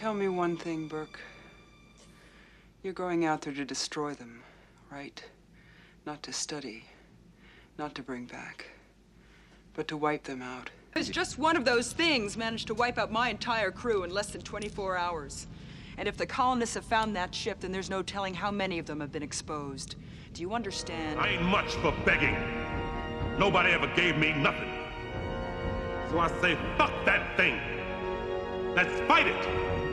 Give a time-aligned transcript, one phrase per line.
[0.00, 1.20] Tell me one thing, Burke.
[2.82, 4.40] You're going out there to destroy them,
[4.90, 5.22] right?
[6.06, 6.86] Not to study,
[7.76, 8.70] not to bring back,
[9.74, 10.70] but to wipe them out.
[10.96, 14.30] It's just one of those things managed to wipe out my entire crew in less
[14.30, 15.46] than 24 hours.
[15.98, 18.86] And if the colonists have found that ship, then there's no telling how many of
[18.86, 19.96] them have been exposed.
[20.32, 21.20] Do you understand?
[21.20, 22.38] I ain't much for begging.
[23.38, 24.72] Nobody ever gave me nothing.
[26.08, 27.60] So I say, fuck that thing.
[28.74, 29.89] Let's fight it.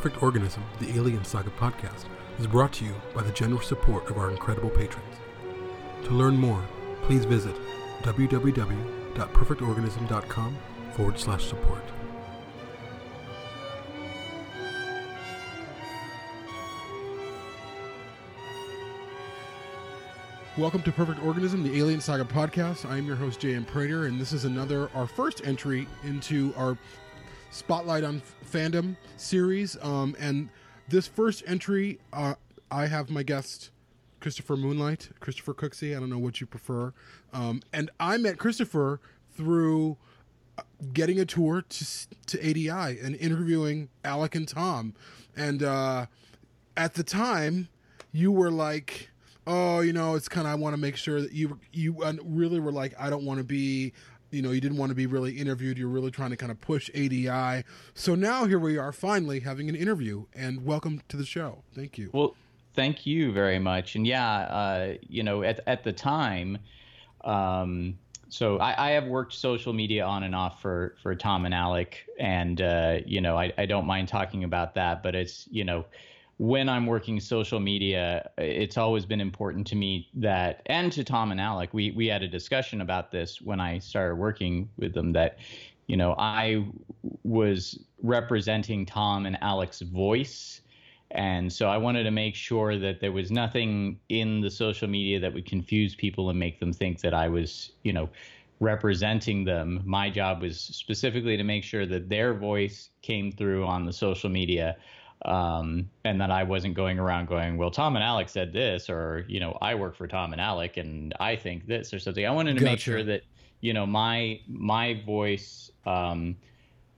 [0.00, 2.04] Perfect Organism, the Alien Saga podcast,
[2.38, 5.16] is brought to you by the generous support of our incredible patrons.
[6.04, 6.62] To learn more,
[7.02, 7.56] please visit
[8.02, 10.56] www.perfectorganism.com
[10.92, 11.82] forward slash support.
[20.56, 22.88] Welcome to Perfect Organism, the Alien Saga podcast.
[22.88, 23.64] I am your host, J.M.
[23.64, 26.78] Prater, and this is another, our first entry into our
[27.50, 29.76] Spotlight on Fandom series.
[29.82, 30.48] Um, and
[30.88, 32.34] this first entry, uh,
[32.70, 33.70] I have my guest,
[34.20, 35.96] Christopher Moonlight, Christopher Cooksey.
[35.96, 36.92] I don't know what you prefer.
[37.32, 39.00] Um, and I met Christopher
[39.36, 39.96] through
[40.56, 41.86] uh, getting a tour to,
[42.26, 44.94] to ADI and interviewing Alec and Tom.
[45.36, 46.06] And uh,
[46.76, 47.68] at the time,
[48.12, 49.10] you were like,
[49.46, 52.60] oh, you know, it's kind of I want to make sure that you you really
[52.60, 53.92] were like, I don't want to be,
[54.30, 55.78] you know, you didn't want to be really interviewed.
[55.78, 57.64] You're really trying to kind of push ADI.
[57.94, 61.62] So now here we are, finally having an interview, and welcome to the show.
[61.74, 62.10] Thank you.
[62.12, 62.36] Well,
[62.74, 63.96] thank you very much.
[63.96, 66.58] And yeah, uh, you know, at at the time,
[67.24, 71.54] um, so I, I have worked social media on and off for for Tom and
[71.54, 75.64] Alec, and uh, you know, I, I don't mind talking about that, but it's you
[75.64, 75.86] know
[76.38, 81.32] when I'm working social media, it's always been important to me that, and to Tom
[81.32, 85.12] and Alec, we we had a discussion about this when I started working with them.
[85.12, 85.38] That,
[85.88, 86.64] you know, I
[87.24, 90.60] was representing Tom and Alec's voice,
[91.10, 95.18] and so I wanted to make sure that there was nothing in the social media
[95.18, 98.08] that would confuse people and make them think that I was, you know,
[98.60, 99.82] representing them.
[99.84, 104.30] My job was specifically to make sure that their voice came through on the social
[104.30, 104.76] media
[105.24, 109.24] um, and that I wasn't going around going, well, Tom and Alec said this, or
[109.28, 112.24] you know, I work for Tom and Alec, and I think this or something.
[112.24, 112.70] I wanted to Gotcha.
[112.70, 113.22] make sure that
[113.60, 116.36] you know my my voice um,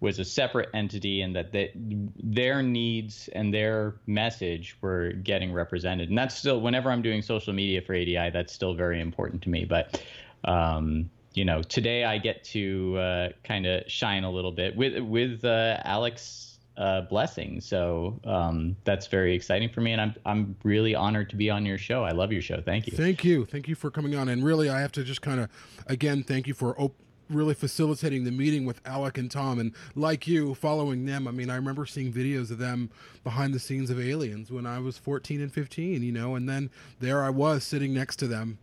[0.01, 6.11] was a separate entity, and that that their needs and their message were getting represented.
[6.11, 9.49] And that's still, whenever I'm doing social media for ADI, that's still very important to
[9.49, 9.65] me.
[9.65, 10.03] But
[10.45, 14.99] um, you know, today I get to uh, kind of shine a little bit with
[14.99, 17.61] with uh, Alec's uh, blessing.
[17.61, 21.67] So um, that's very exciting for me, and I'm I'm really honored to be on
[21.67, 22.05] your show.
[22.05, 22.61] I love your show.
[22.61, 22.97] Thank you.
[22.97, 23.45] Thank you.
[23.45, 24.29] Thank you for coming on.
[24.29, 25.51] And really, I have to just kind of,
[25.87, 26.97] again, thank you for op-
[27.29, 29.59] really facilitating the meeting with Alec and Tom.
[29.59, 31.29] And like you, following them.
[31.29, 32.91] I mean, I remember seeing videos of them
[33.25, 36.71] behind the scenes of Aliens when I was 14 and 15, you know, and then
[36.99, 38.59] there I was sitting next to them.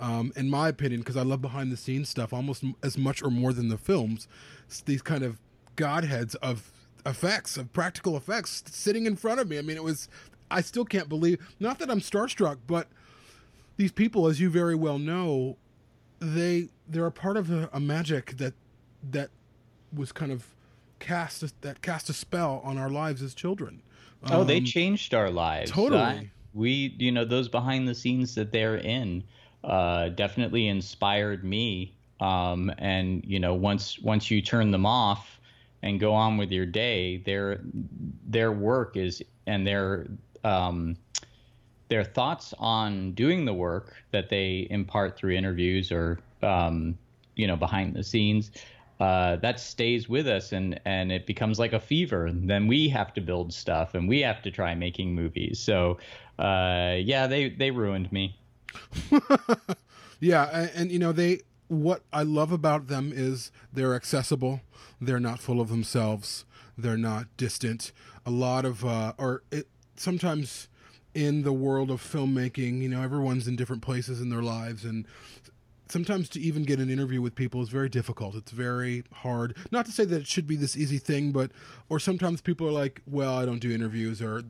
[0.00, 3.30] Um, in my opinion, because I love behind the scenes stuff almost as much or
[3.30, 4.26] more than the films,
[4.84, 5.38] these kind of
[5.76, 6.72] godheads of
[7.06, 9.58] effects, of practical effects sitting in front of me.
[9.58, 10.08] I mean, it was,
[10.50, 12.88] I still can't believe, not that I'm starstruck, but
[13.76, 15.56] these people, as you very well know,
[16.20, 18.54] they they're a part of a, a magic that
[19.10, 19.30] that
[19.94, 20.46] was kind of
[21.00, 23.82] cast a, that cast a spell on our lives as children.
[24.30, 25.70] oh, they Um, changed our lives.
[25.70, 26.00] totally.
[26.00, 29.24] I- we, you know, those behind the scenes that they're in,
[29.64, 31.94] uh, definitely inspired me.
[32.20, 35.40] Um, and you know, once once you turn them off
[35.82, 37.60] and go on with your day, their
[38.26, 40.06] their work is and their
[40.44, 40.96] um,
[41.88, 46.96] their thoughts on doing the work that they impart through interviews or um,
[47.36, 48.50] you know behind the scenes
[49.00, 52.26] uh, that stays with us and and it becomes like a fever.
[52.26, 55.58] And then we have to build stuff and we have to try making movies.
[55.58, 55.98] So
[56.38, 58.38] uh, yeah they they ruined me.
[60.22, 61.40] Yeah, and, and you know they
[61.72, 64.60] what I love about them is they're accessible.
[65.00, 66.44] They're not full of themselves.
[66.76, 67.92] They're not distant.
[68.26, 70.68] A lot of uh, or it sometimes
[71.14, 75.06] in the world of filmmaking, you know, everyone's in different places in their lives and
[75.88, 78.34] sometimes to even get an interview with people is very difficult.
[78.34, 79.56] It's very hard.
[79.70, 81.52] Not to say that it should be this easy thing, but
[81.88, 84.42] or sometimes people are like, "Well, I don't do interviews," or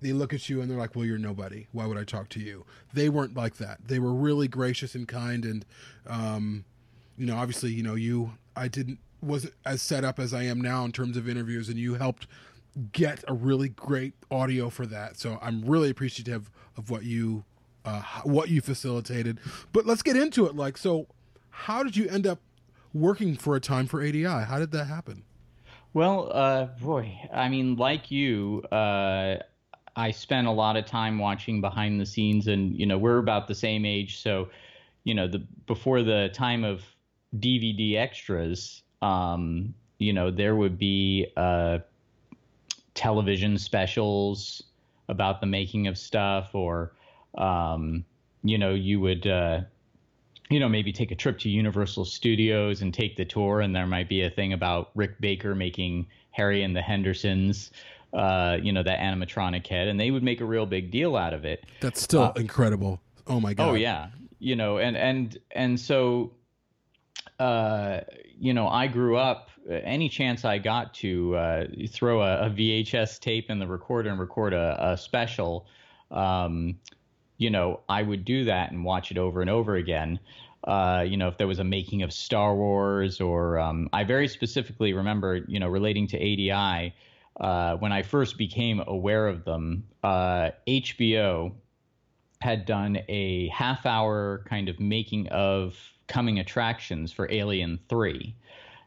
[0.00, 1.66] they look at you and they're like, "Well, you're nobody.
[1.72, 3.78] Why would I talk to you?" They weren't like that.
[3.86, 5.64] They were really gracious and kind, and
[6.06, 6.64] um,
[7.16, 10.60] you know, obviously, you know, you I didn't wasn't as set up as I am
[10.60, 12.26] now in terms of interviews, and you helped
[12.92, 15.16] get a really great audio for that.
[15.16, 17.44] So I'm really appreciative of what you
[17.84, 19.38] uh, what you facilitated.
[19.72, 20.54] But let's get into it.
[20.54, 21.06] Like, so
[21.50, 22.40] how did you end up
[22.92, 24.24] working for a time for ADI?
[24.24, 25.24] How did that happen?
[25.94, 29.36] Well, uh, boy, I mean, like you, uh,
[29.96, 33.48] I spent a lot of time watching behind the scenes, and you know, we're about
[33.48, 34.48] the same age, so
[35.04, 36.82] you know, the before the time of
[37.38, 41.78] DVD extras, um, you know, there would be uh,
[42.94, 44.62] television specials
[45.08, 46.92] about the making of stuff, or
[47.38, 48.04] um,
[48.44, 49.26] you know, you would.
[49.26, 49.60] Uh,
[50.48, 53.84] you know, maybe take a trip to Universal Studios and take the tour, and there
[53.84, 57.72] might be a thing about Rick Baker making Harry and the Hendersons,
[58.16, 61.34] uh, you know, that animatronic head, and they would make a real big deal out
[61.34, 61.64] of it.
[61.80, 62.98] That's still uh, incredible.
[63.26, 63.68] Oh my god.
[63.68, 64.08] Oh yeah,
[64.38, 66.32] you know, and and and so,
[67.38, 68.00] uh,
[68.38, 69.50] you know, I grew up.
[69.68, 74.20] Any chance I got to uh, throw a, a, VHS tape in the recorder and
[74.20, 75.66] record a, a special,
[76.12, 76.78] um,
[77.36, 80.20] you know, I would do that and watch it over and over again.
[80.62, 84.28] Uh, you know, if there was a making of Star Wars, or um, I very
[84.28, 86.94] specifically remember, you know, relating to ADI,
[87.40, 91.52] uh, when I first became aware of them, uh, HBO
[92.40, 98.34] had done a half hour kind of making of coming attractions for Alien 3.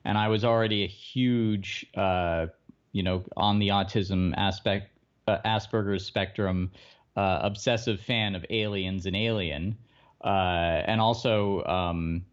[0.05, 2.47] And I was already a huge, uh,
[2.91, 4.97] you know, on the autism aspect,
[5.27, 6.71] uh, Asperger's spectrum,
[7.15, 9.77] uh, obsessive fan of aliens and Alien.
[10.23, 12.25] and also, um,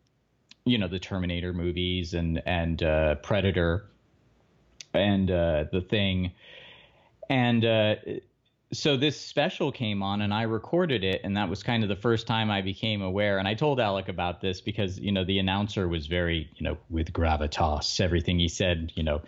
[0.64, 2.78] you know, the Terminator movies and, and
[3.22, 3.90] Predator
[4.96, 6.32] and uh, the thing,
[7.28, 7.96] and uh,
[8.72, 11.96] so this special came on, and I recorded it, and that was kind of the
[11.96, 13.38] first time I became aware.
[13.38, 16.76] And I told Alec about this because you know the announcer was very you know
[16.90, 19.22] with gravitas, everything he said, you know.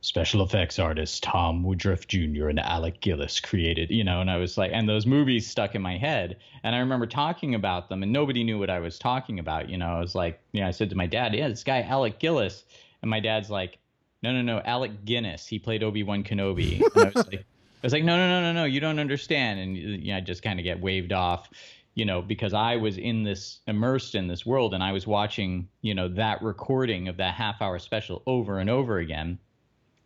[0.00, 2.48] Special effects artist Tom Woodruff Jr.
[2.48, 5.80] and Alec Gillis created, you know, and I was like, and those movies stuck in
[5.80, 6.36] my head.
[6.62, 9.70] And I remember talking about them, and nobody knew what I was talking about.
[9.70, 11.80] You know, I was like, you know, I said to my dad, yeah, this guy
[11.80, 12.64] Alec Gillis,
[13.00, 13.78] and my dad's like,
[14.24, 15.46] no, no, no, Alec Guinness.
[15.46, 16.80] He played Obi Wan Kenobi.
[16.96, 19.60] I was like, I was like, no, no, no, no, no, you don't understand.
[19.60, 21.50] And you know, I just kind of get waved off,
[21.94, 25.68] you know, because I was in this immersed in this world, and I was watching,
[25.82, 29.38] you know, that recording of that half hour special over and over again.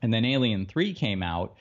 [0.02, 1.54] And then Alien Three came out,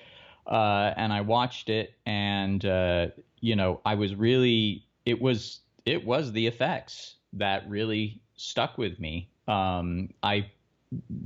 [0.48, 3.08] uh, and I watched it, and uh,
[3.40, 9.00] you know, I was really, it was, it was the effects that really stuck with
[9.00, 9.30] me.
[9.48, 10.50] Um, I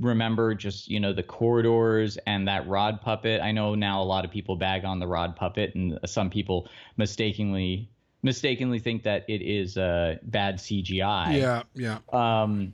[0.00, 3.40] remember just you know the corridors and that rod puppet.
[3.40, 6.68] I know now a lot of people bag on the rod puppet and some people
[6.96, 7.88] mistakenly
[8.22, 11.98] mistakenly think that it is uh, bad cgi yeah yeah.
[12.12, 12.72] Um,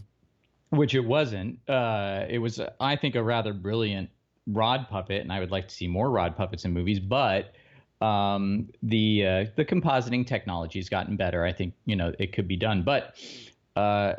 [0.71, 1.59] which it wasn't.
[1.69, 4.11] Uh, it was i think a rather brilliant
[4.47, 7.55] rod puppet and i would like to see more rod puppets in movies but
[8.01, 11.45] um, the uh, the compositing technology has gotten better.
[11.45, 12.83] I think you know it could be done.
[12.83, 13.17] But
[13.77, 14.15] uh,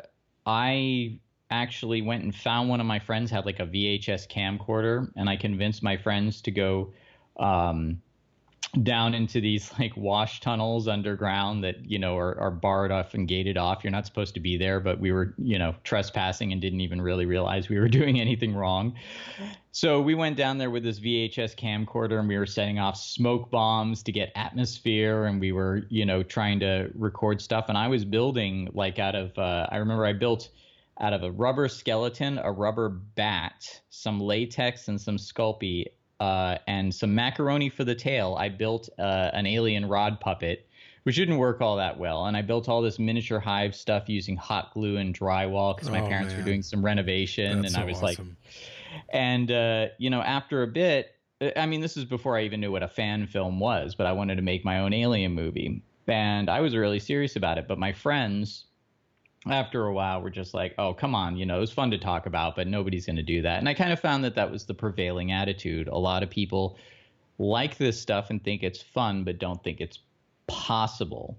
[0.46, 1.18] i
[1.50, 5.36] actually went and found one of my friends had like a VHS camcorder, and I
[5.36, 6.92] convinced my friends to go
[7.38, 8.00] um,
[8.82, 13.26] down into these like wash tunnels underground that you know are, are barred off and
[13.26, 13.82] gated off.
[13.82, 17.00] You're not supposed to be there, but we were you know trespassing and didn't even
[17.00, 18.94] really realize we were doing anything wrong.
[19.72, 23.50] So we went down there with this VHS camcorder and we were setting off smoke
[23.50, 27.66] bombs to get atmosphere and we were you know trying to record stuff.
[27.68, 30.48] And I was building like out of uh, I remember I built
[31.00, 35.86] out of a rubber skeleton, a rubber bat, some latex, and some Sculpey,
[36.20, 38.36] uh, and some macaroni for the tail.
[38.38, 40.68] I built uh, an alien rod puppet,
[41.04, 42.26] which didn't work all that well.
[42.26, 46.02] And I built all this miniature hive stuff using hot glue and drywall because my
[46.02, 46.40] oh, parents man.
[46.40, 47.62] were doing some renovation.
[47.62, 48.36] That's and so I was awesome.
[48.44, 51.14] like, and, uh, you know, after a bit,
[51.56, 54.12] I mean, this is before I even knew what a fan film was, but I
[54.12, 55.82] wanted to make my own alien movie.
[56.06, 57.66] And I was really serious about it.
[57.66, 58.66] But my friends,
[59.48, 61.98] after a while we're just like oh come on you know it was fun to
[61.98, 63.58] talk about but nobody's going to do that.
[63.58, 65.88] And i kind of found that that was the prevailing attitude.
[65.88, 66.76] A lot of people
[67.38, 70.00] like this stuff and think it's fun but don't think it's
[70.46, 71.38] possible.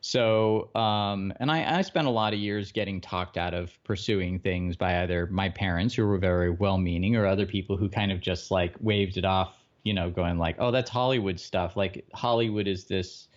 [0.00, 4.40] So um, and I, I spent a lot of years getting talked out of pursuing
[4.40, 8.20] things by either my parents who were very well-meaning or other people who kind of
[8.20, 11.76] just like waved it off you know going like oh that's hollywood stuff.
[11.76, 13.28] Like hollywood is this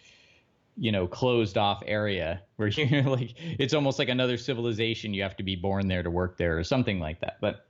[0.78, 5.36] you know closed off area where you're like it's almost like another civilization you have
[5.36, 7.66] to be born there to work there or something like that but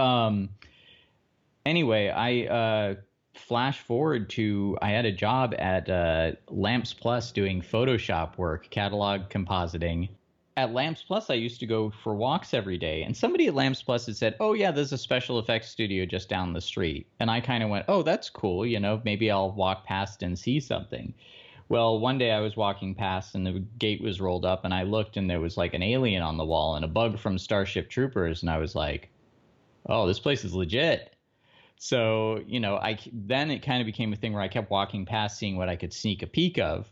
[0.00, 0.48] um
[1.64, 2.94] anyway i uh
[3.34, 9.28] flash forward to i had a job at uh lamps plus doing photoshop work catalog
[9.28, 10.08] compositing
[10.58, 13.02] at Lamps Plus, I used to go for walks every day.
[13.02, 16.30] And somebody at Lamps Plus had said, Oh, yeah, there's a special effects studio just
[16.30, 17.06] down the street.
[17.20, 18.64] And I kind of went, Oh, that's cool.
[18.64, 21.12] You know, maybe I'll walk past and see something.
[21.68, 24.84] Well, one day I was walking past and the gate was rolled up, and I
[24.84, 27.90] looked and there was like an alien on the wall and a bug from Starship
[27.90, 28.42] Troopers.
[28.42, 29.10] And I was like,
[29.88, 31.14] Oh, this place is legit.
[31.78, 35.06] So, you know, I then it kind of became a thing where I kept walking
[35.06, 36.90] past, seeing what I could sneak a peek of.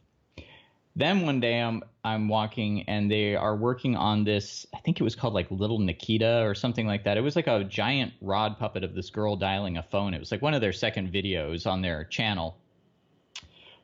[0.96, 4.66] Then one day I'm I'm walking and they are working on this.
[4.74, 7.16] I think it was called like Little Nikita or something like that.
[7.16, 10.14] It was like a giant rod puppet of this girl dialing a phone.
[10.14, 12.58] It was like one of their second videos on their channel.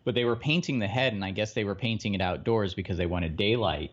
[0.04, 2.96] But they were painting the head, and I guess they were painting it outdoors because
[2.96, 3.90] they wanted daylight.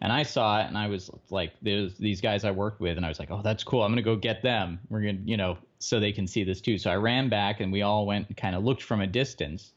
[0.00, 3.06] And I saw it, and I was like, "There's these guys I worked with," and
[3.06, 3.82] I was like, "Oh, that's cool.
[3.82, 4.80] I'm gonna go get them.
[4.90, 7.72] We're gonna, you know, so they can see this too." So I ran back, and
[7.72, 9.72] we all went and kind of looked from a distance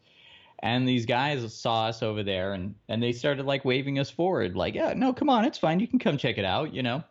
[0.63, 4.55] and these guys saw us over there and and they started like waving us forward
[4.55, 7.03] like yeah no come on it's fine you can come check it out you know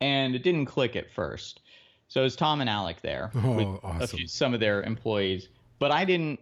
[0.00, 1.60] and it didn't click at first
[2.06, 4.18] so it was tom and alec there Oh, with awesome.
[4.18, 5.48] few, some of their employees
[5.78, 6.38] but i didn't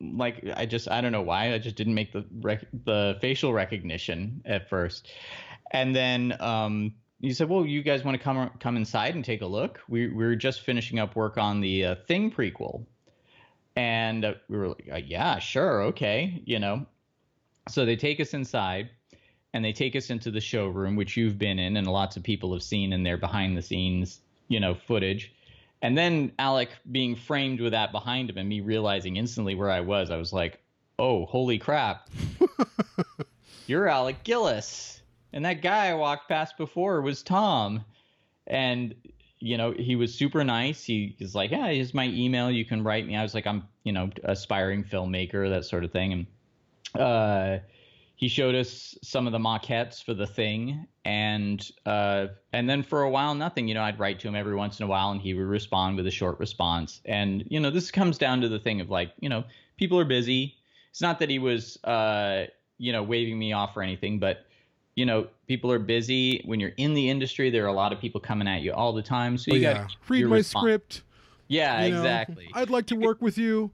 [0.00, 3.52] like i just i don't know why i just didn't make the rec- the facial
[3.52, 5.10] recognition at first
[5.72, 9.40] and then um you said well you guys want to come come inside and take
[9.40, 12.84] a look we, we were just finishing up work on the uh, thing prequel
[13.76, 16.86] and uh, we were like, uh, yeah, sure, okay, you know.
[17.68, 18.90] So they take us inside
[19.52, 22.52] and they take us into the showroom, which you've been in and lots of people
[22.54, 25.32] have seen in their behind the scenes, you know, footage.
[25.82, 29.80] And then Alec being framed with that behind him and me realizing instantly where I
[29.80, 30.60] was, I was like,
[30.98, 32.08] oh, holy crap.
[33.66, 35.02] You're Alec Gillis.
[35.32, 37.84] And that guy I walked past before was Tom.
[38.46, 38.94] And
[39.38, 40.82] you know, he was super nice.
[40.82, 42.50] He was like, "Yeah, here's my email.
[42.50, 45.92] You can write me." I was like, "I'm, you know, aspiring filmmaker, that sort of
[45.92, 46.12] thing."
[46.94, 47.58] And uh,
[48.16, 53.02] he showed us some of the maquettes for the thing, and uh, and then for
[53.02, 53.68] a while, nothing.
[53.68, 55.96] You know, I'd write to him every once in a while, and he would respond
[55.96, 57.00] with a short response.
[57.04, 59.44] And you know, this comes down to the thing of like, you know,
[59.76, 60.54] people are busy.
[60.90, 62.46] It's not that he was, uh,
[62.78, 64.46] you know, waving me off or anything, but
[64.94, 66.40] you know, people are busy.
[66.46, 68.94] When you're in the industry, there are a lot of people coming at you all
[68.94, 69.36] the time.
[69.36, 69.74] So Oh, you yeah.
[69.82, 71.02] got Read my script.
[71.48, 72.48] Yeah, you know, exactly.
[72.54, 73.70] I'd like to work with you.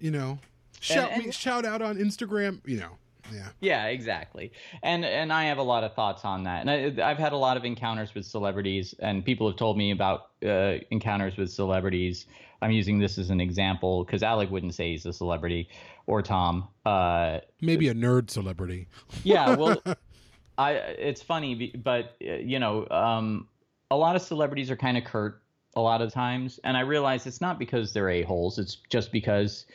[0.00, 0.38] You know,
[0.80, 2.60] shout and- me, shout out on Instagram.
[2.66, 2.90] You know,
[3.32, 3.48] yeah.
[3.60, 4.52] Yeah, exactly.
[4.82, 6.66] And and I have a lot of thoughts on that.
[6.66, 9.90] And I, I've had a lot of encounters with celebrities, and people have told me
[9.90, 12.26] about uh, encounters with celebrities.
[12.62, 15.68] I'm using this as an example because Alec wouldn't say he's a celebrity,
[16.06, 16.68] or Tom.
[16.84, 18.88] Uh, Maybe a nerd celebrity.
[19.24, 19.82] yeah, well,
[20.58, 23.48] I it's funny, but uh, you know, um,
[23.90, 25.42] a lot of celebrities are kind of curt
[25.74, 28.58] a lot of times, and I realize it's not because they're a holes.
[28.58, 29.66] It's just because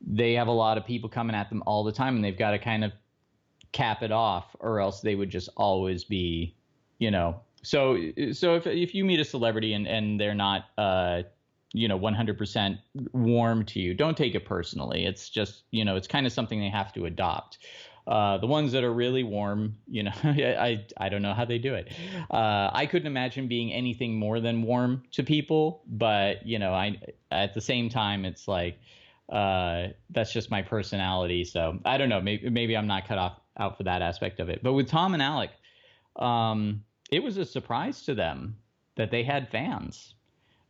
[0.00, 2.52] they have a lot of people coming at them all the time, and they've got
[2.52, 2.92] to kind of
[3.72, 6.54] cap it off, or else they would just always be,
[6.98, 7.40] you know.
[7.62, 7.98] So
[8.32, 10.66] so if if you meet a celebrity and and they're not.
[10.76, 11.22] Uh,
[11.72, 12.78] you know 100%
[13.12, 16.60] warm to you don't take it personally it's just you know it's kind of something
[16.60, 17.58] they have to adopt
[18.06, 21.58] uh, the ones that are really warm, you know, I I don't know how they
[21.58, 21.92] do it.
[22.30, 27.00] Uh, I couldn't imagine being anything more than warm to people, but you know, I
[27.32, 28.78] at the same time, it's like
[29.28, 31.44] uh, that's just my personality.
[31.44, 32.20] So I don't know.
[32.20, 34.62] Maybe maybe I'm not cut off out for that aspect of it.
[34.62, 35.50] But with Tom and Alec,
[36.16, 38.56] um, it was a surprise to them
[38.96, 40.14] that they had fans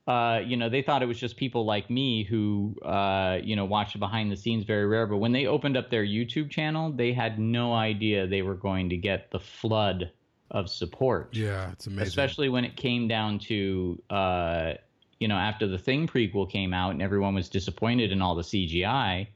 [0.06, 3.64] uh, you know, they thought it was just people like me who, uh, you know,
[3.64, 5.06] watched behind the scenes very rare.
[5.06, 8.88] But when they opened up their YouTube channel, they had no idea they were going
[8.90, 10.12] to get the flood
[10.52, 11.34] of support.
[11.34, 12.06] Yeah, it's amazing.
[12.06, 14.74] Especially when it came down to, uh,
[15.20, 18.42] you know, after the Thing prequel came out and everyone was disappointed in all the
[18.42, 19.26] CGI.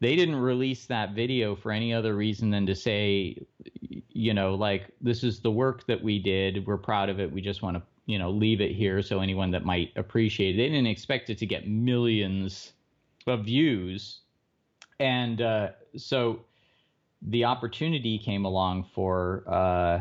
[0.00, 3.46] They didn't release that video for any other reason than to say,
[4.10, 6.66] you know, like this is the work that we did.
[6.66, 7.32] We're proud of it.
[7.32, 10.58] We just want to you know leave it here so anyone that might appreciate it
[10.58, 12.72] they didn't expect it to get millions
[13.26, 14.20] of views
[15.00, 16.40] and uh, so
[17.22, 20.00] the opportunity came along for uh,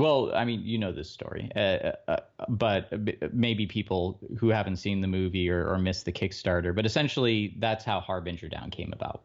[0.00, 2.16] well i mean you know this story uh, uh,
[2.48, 2.92] but
[3.32, 7.84] maybe people who haven't seen the movie or, or missed the kickstarter but essentially that's
[7.84, 9.22] how harbinger down came about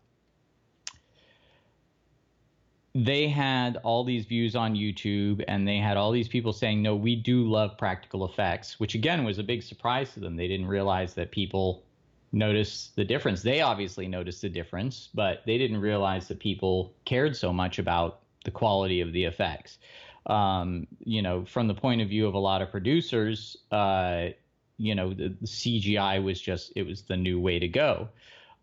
[2.96, 6.96] they had all these views on YouTube and they had all these people saying, no,
[6.96, 10.38] we do love practical effects, which again was a big surprise to them.
[10.38, 11.84] They didn't realize that people
[12.32, 13.41] notice the difference.
[13.41, 18.22] They obviously noticed the difference, but they didn't realize that people cared so much about
[18.46, 19.77] the quality of the effects.
[20.25, 24.29] Um, you know, from the point of view of a lot of producers, uh,
[24.77, 28.10] you know, the, the, CGI was just it was the new way to go.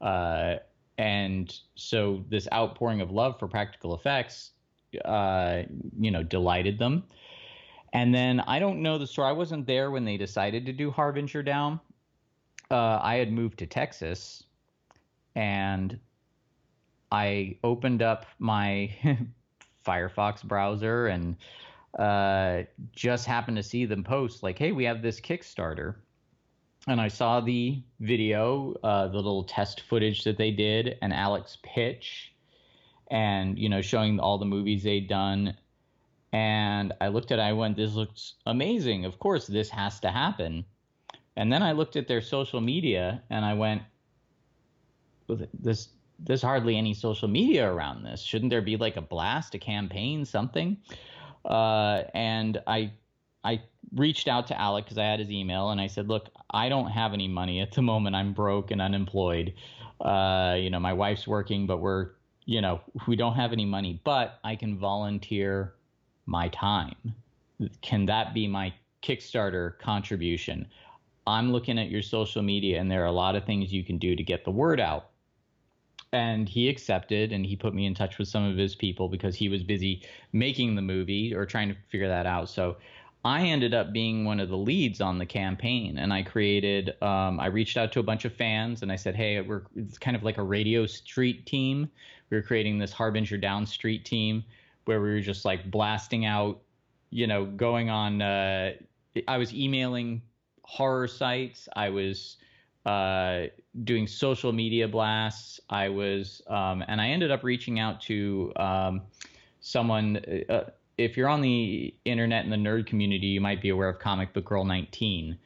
[0.01, 0.57] Uh,
[0.99, 4.51] and so this outpouring of love for practical effects,
[5.05, 5.63] uh,
[5.99, 7.05] you know, delighted them.
[7.93, 9.29] And then I don't know the story.
[9.29, 11.81] I wasn't there when they decided to do Harbinger Down.
[12.71, 14.45] Uh, I had moved to Texas,
[15.35, 15.99] and
[17.11, 18.91] I opened up my
[19.85, 21.37] Firefox browser and
[21.99, 22.63] uh,
[22.93, 25.97] just happened to see them post like, "Hey, we have this Kickstarter."
[26.89, 31.59] and I saw the video, uh, the little test footage that they did, and Alec's
[31.63, 32.33] pitch,
[33.11, 35.57] and you know, showing all the movies they'd done.
[36.33, 39.05] And I looked at, it, I went, "This looks amazing.
[39.05, 40.65] Of course, this has to happen."
[41.37, 43.83] And then I looked at their social media, and I went,
[45.29, 45.89] "This,
[46.25, 48.21] there's hardly any social media around this.
[48.21, 50.77] Shouldn't there be like a blast, a campaign, something?"
[51.45, 52.93] Uh, and I
[53.45, 53.63] I
[53.95, 56.91] reached out to Alec because I had his email and I said, "Look, I don't
[56.91, 58.15] have any money at the moment.
[58.17, 59.55] I'm broke and unemployed.
[60.01, 62.11] Uh, you know, my wife's working, but we're,
[62.45, 64.01] you know, we don't have any money.
[64.05, 65.75] But I can volunteer
[66.27, 66.97] my time.
[67.81, 70.67] Can that be my Kickstarter contribution?
[71.27, 73.99] I'm looking at your social media, and there are a lot of things you can
[73.99, 75.12] do to get the word out."
[76.13, 79.35] And he accepted and he put me in touch with some of his people because
[79.35, 80.03] he was busy
[80.33, 82.77] making the movie or trying to figure that out so
[83.25, 87.01] I ended up being one of the leads on the campaign, and I created.
[87.01, 89.97] Um, I reached out to a bunch of fans, and I said, "Hey, we're it's
[89.97, 91.89] kind of like a radio street team.
[92.31, 94.43] We were creating this Harbinger Down Street team
[94.87, 96.63] where we were just like blasting out,
[97.11, 98.21] you know, going on.
[98.21, 98.73] Uh,
[99.29, 100.23] I was emailing
[100.65, 101.69] horror sites.
[101.77, 102.39] I was
[102.87, 103.45] uh,
[103.85, 105.61] doing social media blasts.
[105.71, 109.03] I was, um, and I ended up reaching out to um,
[109.61, 113.89] someone." Uh, if you're on the internet in the nerd community, you might be aware
[113.89, 115.39] of Comic Book Girl 19.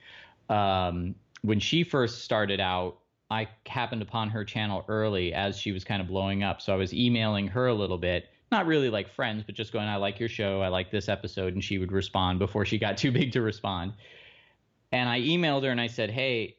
[0.49, 2.99] Um, when she first started out,
[3.31, 6.61] I happened upon her channel early as she was kind of blowing up.
[6.61, 9.87] So I was emailing her a little bit, not really like friends, but just going,
[9.87, 10.61] I like your show.
[10.61, 11.55] I like this episode.
[11.55, 13.95] And she would respond before she got too big to respond.
[14.93, 16.57] And I emailed her and I said, Hey,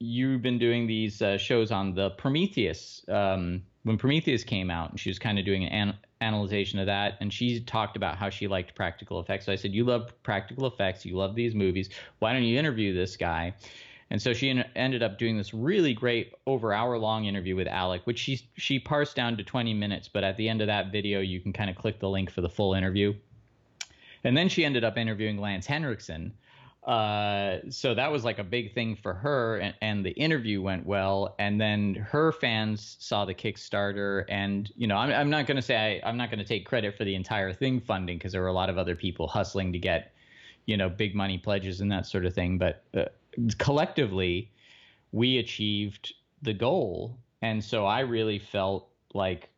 [0.00, 3.04] you've been doing these uh, shows on the Prometheus.
[3.08, 7.16] Um, when Prometheus came out, and she was kind of doing an analysis of that,
[7.20, 9.46] and she talked about how she liked practical effects.
[9.46, 11.06] So I said, "You love practical effects.
[11.06, 11.90] You love these movies.
[12.18, 13.54] Why don't you interview this guy?"
[14.10, 17.68] And so she en- ended up doing this really great over hour long interview with
[17.68, 20.08] Alec, which she she parsed down to 20 minutes.
[20.08, 22.40] But at the end of that video, you can kind of click the link for
[22.40, 23.14] the full interview.
[24.24, 26.34] And then she ended up interviewing Lance Henriksen,
[26.84, 30.86] uh, so that was like a big thing for her, and, and, the interview went
[30.86, 31.34] well.
[31.38, 35.62] And then her fans saw the Kickstarter, and you know, I'm, I'm not going to
[35.62, 38.40] say I, I'm not going to take credit for the entire thing funding because there
[38.40, 40.14] were a lot of other people hustling to get,
[40.64, 42.56] you know, big money pledges and that sort of thing.
[42.56, 43.04] But uh,
[43.58, 44.50] collectively,
[45.12, 49.50] we achieved the goal, and so I really felt like,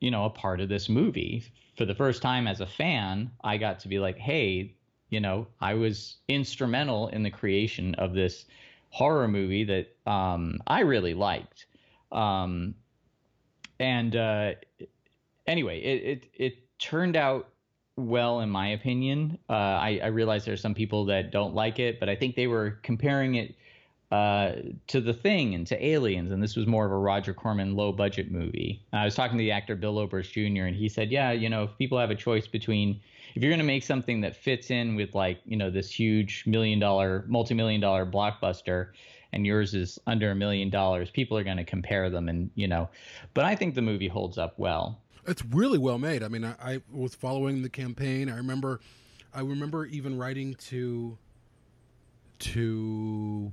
[0.00, 1.44] you know, a part of this movie.
[1.76, 4.76] For the first time as a fan, I got to be like, hey,
[5.14, 8.46] you know, I was instrumental in the creation of this
[8.90, 11.66] horror movie that um, I really liked.
[12.10, 12.74] Um,
[13.78, 14.54] and uh,
[15.46, 17.48] anyway, it, it, it turned out
[17.96, 19.38] well in my opinion.
[19.48, 22.34] Uh, I, I realize there are some people that don't like it, but I think
[22.34, 23.54] they were comparing it
[24.14, 27.74] uh, to The Thing and to Aliens, and this was more of a Roger Corman
[27.74, 28.80] low budget movie.
[28.92, 31.64] I was talking to the actor Bill Oberst Jr., and he said, "Yeah, you know,
[31.64, 33.00] if people have a choice between
[33.34, 36.44] if you're going to make something that fits in with like you know this huge
[36.46, 38.90] million dollar multi-million dollar blockbuster
[39.32, 42.68] and yours is under a million dollars people are going to compare them and you
[42.68, 42.88] know
[43.32, 46.54] but i think the movie holds up well it's really well made i mean I,
[46.62, 48.80] I was following the campaign i remember
[49.34, 51.18] i remember even writing to
[52.38, 53.50] to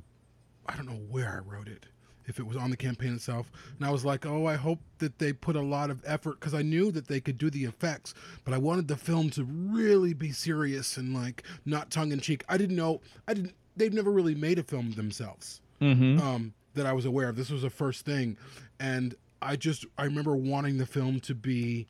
[0.68, 1.86] i don't know where i wrote it
[2.32, 3.52] if it was on the campaign itself.
[3.78, 6.54] And I was like, oh, I hope that they put a lot of effort because
[6.54, 10.14] I knew that they could do the effects, but I wanted the film to really
[10.14, 12.44] be serious and like not tongue in cheek.
[12.50, 16.20] I didn't know, I didn't, they've never really made a film themselves mm-hmm.
[16.26, 17.36] um, that I was aware of.
[17.36, 18.38] This was the first thing.
[18.80, 21.88] And I just, I remember wanting the film to be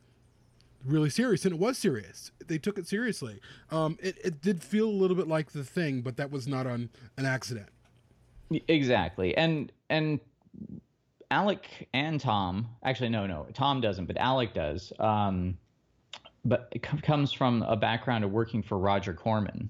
[0.83, 4.87] really serious and it was serious they took it seriously um, it, it did feel
[4.87, 7.69] a little bit like the thing but that was not on an accident
[8.67, 9.35] Exactly.
[9.35, 10.19] And and
[11.29, 14.91] Alec and Tom, actually no, no, Tom doesn't, but Alec does.
[14.99, 15.57] Um,
[16.43, 19.69] but it comes from a background of working for Roger Corman.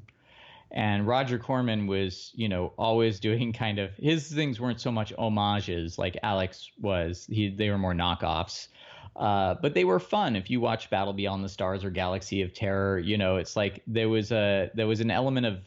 [0.72, 5.14] And Roger Corman was, you know, always doing kind of his things weren't so much
[5.18, 7.28] homages like Alec's was.
[7.30, 8.68] He they were more knockoffs.
[9.14, 10.38] Uh, but they were fun.
[10.38, 13.84] If you watch Battle Beyond the Stars or Galaxy of Terror, you know it's like
[13.86, 15.60] there was a there was an element of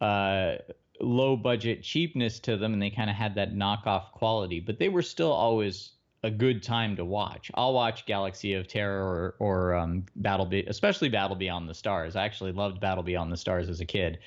[0.00, 0.56] uh,
[1.02, 4.60] low budget cheapness to them, and they kind of had that knockoff quality.
[4.60, 7.50] But they were still always a good time to watch.
[7.54, 12.14] I'll watch Galaxy of Terror or, or um, Battle, Be- especially Battle Beyond the Stars.
[12.14, 14.18] I actually loved Battle Beyond the Stars as a kid.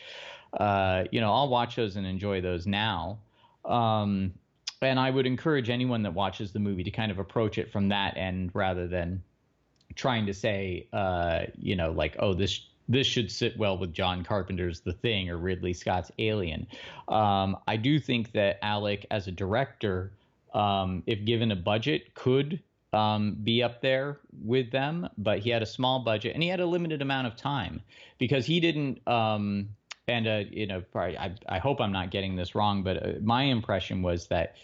[0.59, 3.19] Uh, you know, I'll watch those and enjoy those now.
[3.63, 4.33] Um,
[4.81, 7.89] and I would encourage anyone that watches the movie to kind of approach it from
[7.89, 9.23] that end rather than
[9.95, 14.23] trying to say, uh, you know, like, oh, this this should sit well with John
[14.23, 16.67] Carpenter's The Thing or Ridley Scott's Alien.
[17.07, 20.11] Um, I do think that Alec, as a director,
[20.53, 22.59] um, if given a budget, could
[22.93, 26.59] um, be up there with them, but he had a small budget and he had
[26.59, 27.81] a limited amount of time
[28.17, 29.05] because he didn't.
[29.07, 29.69] Um,
[30.07, 33.11] and uh, you know, probably, I, I hope I'm not getting this wrong, but uh,
[33.21, 34.55] my impression was that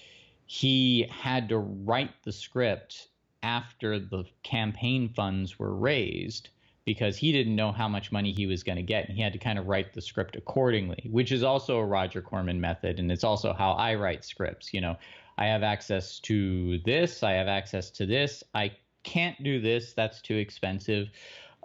[0.45, 3.07] he had to write the script
[3.43, 6.49] after the campaign funds were raised
[6.85, 9.33] because he didn't know how much money he was going to get and he had
[9.33, 13.11] to kind of write the script accordingly which is also a roger corman method and
[13.11, 14.97] it's also how i write scripts you know.
[15.37, 18.71] I have access to this i have access to this i
[19.03, 21.09] can't do this that's too expensive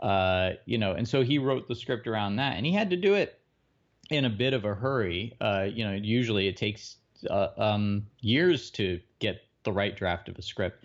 [0.03, 0.93] uh, you know.
[0.93, 3.41] And so he wrote the script around that and he had to do it
[4.11, 5.37] in a bit of a hurry.
[5.41, 6.97] Uh, you know usually it takes
[7.31, 10.85] uh, um, years to get the right draft of a script.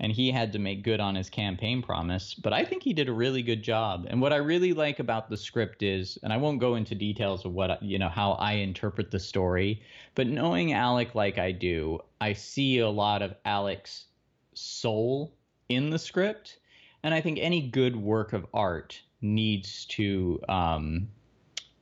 [0.00, 2.34] And he had to make good on his campaign promise.
[2.34, 4.06] But I think he did a really good job.
[4.08, 7.44] And what I really like about the script is, and I won't go into details
[7.44, 9.82] of what, you know, how I interpret the story,
[10.14, 14.06] but knowing Alec like I do, I see a lot of Alec's
[14.54, 15.34] soul
[15.68, 16.58] in the script.
[17.02, 21.08] And I think any good work of art needs to um,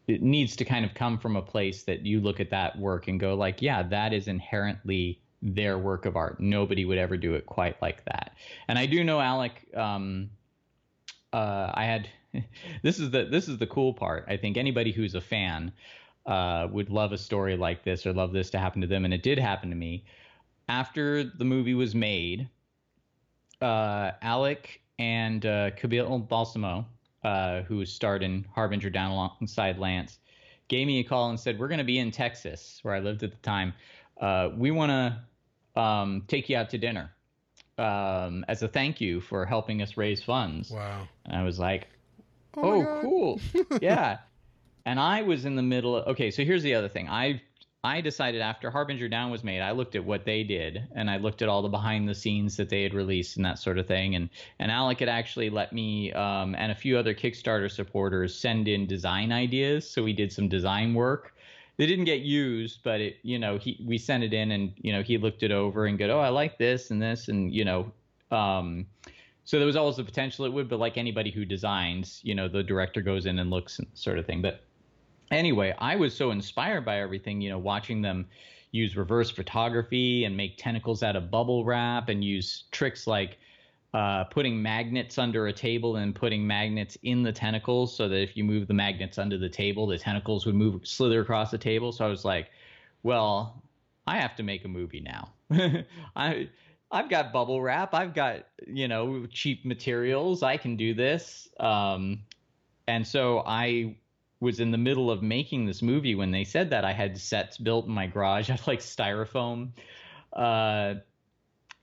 [0.07, 3.09] it needs to kind of come from a place that you look at that work
[3.09, 6.40] and go like yeah that is inherently their work of art.
[6.40, 8.33] Nobody would ever do it quite like that.
[8.66, 10.31] And i do know alec um,
[11.33, 12.09] uh, i had
[12.83, 14.24] this is the this is the cool part.
[14.29, 15.72] I think anybody who's a fan
[16.27, 19.05] uh, would love a story like this or love this to happen to them.
[19.05, 20.05] And it did happen to me.
[20.68, 22.48] After the movie was made
[23.62, 26.87] uh, alec and uh, Camille Balsamo,
[27.24, 30.18] uh, who starred in Harbinger down alongside Lance,
[30.68, 33.22] gave me a call and said, We're going to be in Texas, where I lived
[33.22, 33.72] at the time.
[34.20, 35.18] Uh, we want to
[35.76, 37.11] um, take you out to dinner
[37.78, 40.70] um, as a thank you for helping us raise funds.
[40.70, 41.07] Wow.
[41.24, 41.88] And I was like,
[42.57, 43.40] Oh, oh cool.
[43.81, 44.18] yeah.
[44.85, 47.09] And I was in the middle of, okay, so here's the other thing.
[47.09, 47.42] I
[47.85, 51.18] I decided after Harbinger Down was made, I looked at what they did and I
[51.18, 53.87] looked at all the behind the scenes that they had released and that sort of
[53.87, 54.16] thing.
[54.16, 58.66] And and Alec had actually let me um, and a few other Kickstarter supporters send
[58.66, 61.35] in design ideas, so we did some design work.
[61.78, 64.92] They didn't get used, but it you know he we sent it in and you
[64.92, 67.64] know he looked it over and go, oh I like this and this and you
[67.64, 67.92] know.
[68.30, 68.86] Um,
[69.44, 72.48] so there was always the potential it would, but like anybody who designs, you know,
[72.48, 74.42] the director goes in and looks and sort of thing.
[74.42, 74.66] But
[75.30, 78.26] anyway, I was so inspired by everything, you know, watching them
[78.72, 83.38] use reverse photography and make tentacles out of bubble wrap and use tricks like
[83.94, 88.37] uh, putting magnets under a table and putting magnets in the tentacles so that if
[88.37, 91.90] you move the magnets under the table, the tentacles would move slither across the table.
[91.92, 92.51] So I was like,
[93.03, 93.62] well,
[94.07, 95.33] I have to make a movie now.
[96.16, 96.48] I
[96.90, 97.94] I've got bubble wrap.
[97.94, 100.42] I've got you know cheap materials.
[100.42, 101.48] I can do this.
[101.59, 102.20] Um,
[102.87, 103.96] and so I
[104.40, 107.59] was in the middle of making this movie when they said that I had sets
[107.59, 108.51] built in my garage.
[108.51, 109.70] I had like styrofoam.
[110.33, 110.94] Uh,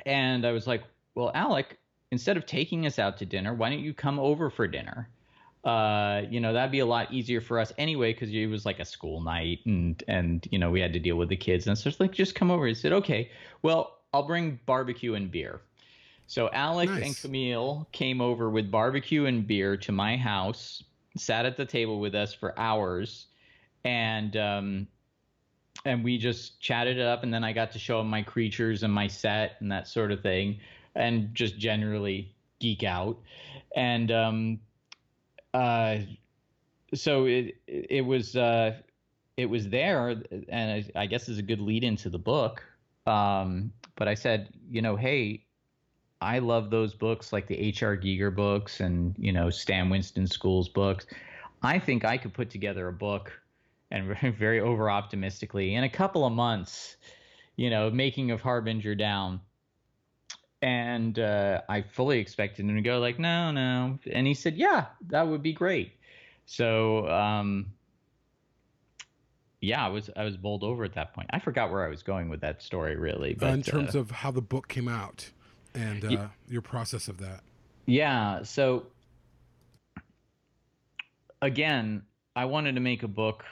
[0.05, 0.83] and I was like,
[1.15, 1.77] well, Alec,
[2.15, 5.09] instead of taking us out to dinner, why don't you come over for dinner?
[5.63, 8.79] Uh, you know, that'd be a lot easier for us anyway, because it was like
[8.79, 11.67] a school night and, and, you know, we had to deal with the kids.
[11.67, 12.65] And so it's like, just come over.
[12.67, 13.31] He said, okay,
[13.63, 15.61] well, I'll bring barbecue and beer.
[16.27, 17.05] So Alec nice.
[17.05, 20.83] and Camille came over with barbecue and beer to my house
[21.17, 23.27] sat at the table with us for hours,
[23.83, 24.87] and um,
[25.85, 27.23] and we just chatted it up.
[27.23, 30.11] And then I got to show him my creatures and my set and that sort
[30.11, 30.59] of thing,
[30.95, 33.17] and just generally geek out.
[33.75, 34.59] And um,
[35.53, 35.97] uh,
[36.93, 38.77] so it it was uh,
[39.37, 42.63] it was there, and I, I guess is a good lead into the book.
[43.07, 45.45] Um, but I said, you know, hey,
[46.21, 47.97] I love those books like the H.R.
[47.97, 51.05] Giger books and, you know, Stan Winston Schools books.
[51.61, 53.31] I think I could put together a book
[53.91, 56.97] and very over optimistically in a couple of months,
[57.57, 59.39] you know, making of Harbinger down.
[60.65, 63.99] And uh, I fully expected him to go like, no, no.
[64.11, 65.91] And he said, yeah, that would be great.
[66.47, 67.67] So, um,
[69.61, 71.29] yeah, I was I was bowled over at that point.
[71.29, 73.35] I forgot where I was going with that story, really.
[73.35, 75.29] But uh, in terms uh, of how the book came out
[75.75, 77.41] and uh, your process of that.
[77.85, 78.41] Yeah.
[78.41, 78.87] So
[81.43, 82.01] again,
[82.35, 83.45] I wanted to make a book.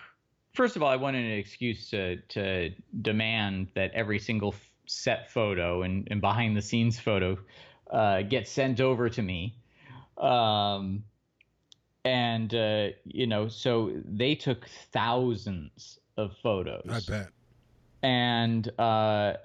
[0.55, 2.71] First of all, I wanted an excuse to to
[3.03, 7.37] demand that every single set photo and, and behind the scenes photo
[7.91, 9.55] uh, gets sent over to me.
[10.17, 11.03] Um,
[12.05, 16.85] and uh, you know, so they took thousands of photos.
[16.89, 17.29] I bet.
[18.01, 19.35] And uh,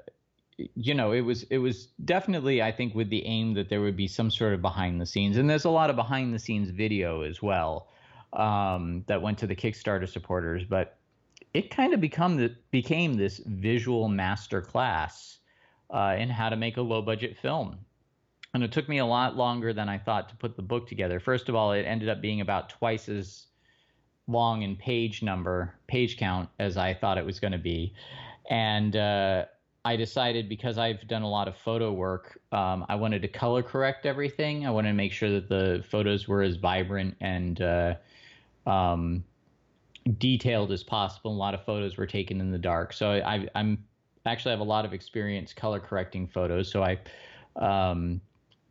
[0.74, 3.96] you know, it was it was definitely I think with the aim that there would
[3.96, 6.70] be some sort of behind the scenes, and there's a lot of behind the scenes
[6.70, 7.88] video as well
[8.32, 10.97] um, that went to the Kickstarter supporters, but
[11.54, 15.38] it kind of become the, became this visual master class
[15.90, 17.78] uh, in how to make a low budget film.
[18.54, 21.20] And it took me a lot longer than I thought to put the book together.
[21.20, 23.46] First of all, it ended up being about twice as
[24.26, 27.94] long in page number, page count, as I thought it was going to be.
[28.50, 29.44] And uh,
[29.84, 33.62] I decided because I've done a lot of photo work, um, I wanted to color
[33.62, 34.66] correct everything.
[34.66, 37.94] I wanted to make sure that the photos were as vibrant and uh,
[38.66, 39.24] um,
[40.16, 41.32] detailed as possible.
[41.32, 43.84] A lot of photos were taken in the dark, so I, am
[44.26, 46.70] actually have a lot of experience color correcting photos.
[46.70, 46.98] So I
[47.56, 48.20] um,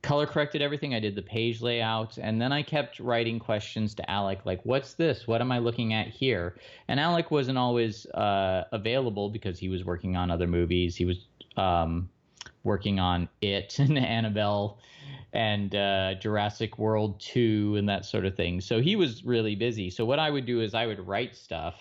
[0.01, 0.93] color corrected everything.
[0.93, 4.93] I did the page layout, and then I kept writing questions to Alec, like, "What's
[4.93, 5.27] this?
[5.27, 9.83] What am I looking at here?" And Alec wasn't always uh, available because he was
[9.83, 10.95] working on other movies.
[10.95, 12.09] He was um,
[12.63, 14.79] working on It and Annabelle
[15.33, 18.61] and uh, Jurassic World 2 and that sort of thing.
[18.61, 19.89] So he was really busy.
[19.89, 21.75] So what I would do is I would write stuff,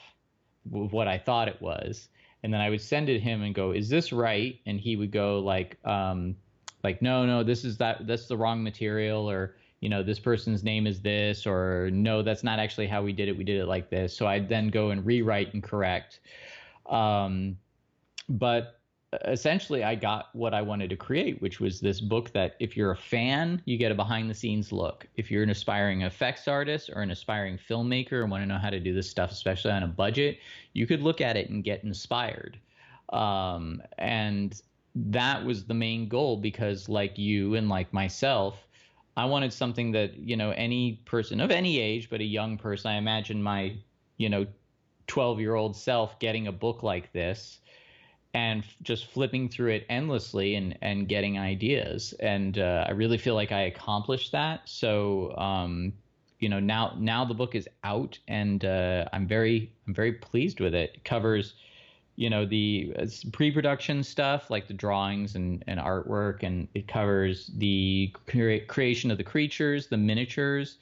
[0.70, 2.08] what I thought it was,
[2.42, 4.96] and then I would send it to him and go, "Is this right?" And he
[4.96, 6.36] would go like, um,
[6.84, 10.64] like, "No, no, this is that that's the wrong material," or you know, this person's
[10.64, 13.36] name is this, or no, that's not actually how we did it.
[13.36, 14.16] We did it like this.
[14.16, 16.20] So I'd then go and rewrite and correct.
[16.86, 17.58] Um,
[18.28, 18.75] but
[19.24, 22.90] essentially I got what I wanted to create, which was this book that if you're
[22.90, 25.06] a fan, you get a behind the scenes look.
[25.16, 28.70] If you're an aspiring effects artist or an aspiring filmmaker and want to know how
[28.70, 30.38] to do this stuff, especially on a budget,
[30.72, 32.58] you could look at it and get inspired.
[33.10, 34.60] Um, and
[34.94, 38.66] that was the main goal because, like you and like myself,
[39.16, 42.90] I wanted something that, you know, any person of any age, but a young person,
[42.90, 43.76] I imagine my,
[44.16, 44.46] you know,
[45.06, 47.60] 12 year old self getting a book like this
[48.36, 53.16] and f- just flipping through it endlessly and and getting ideas and uh, I really
[53.16, 55.94] feel like I accomplished that so um,
[56.38, 60.60] you know now now the book is out and uh, I'm very I'm very pleased
[60.60, 60.90] with it.
[60.96, 61.54] It covers
[62.16, 67.50] you know the uh, pre-production stuff like the drawings and, and artwork and it covers
[67.56, 70.76] the cre- creation of the creatures the miniatures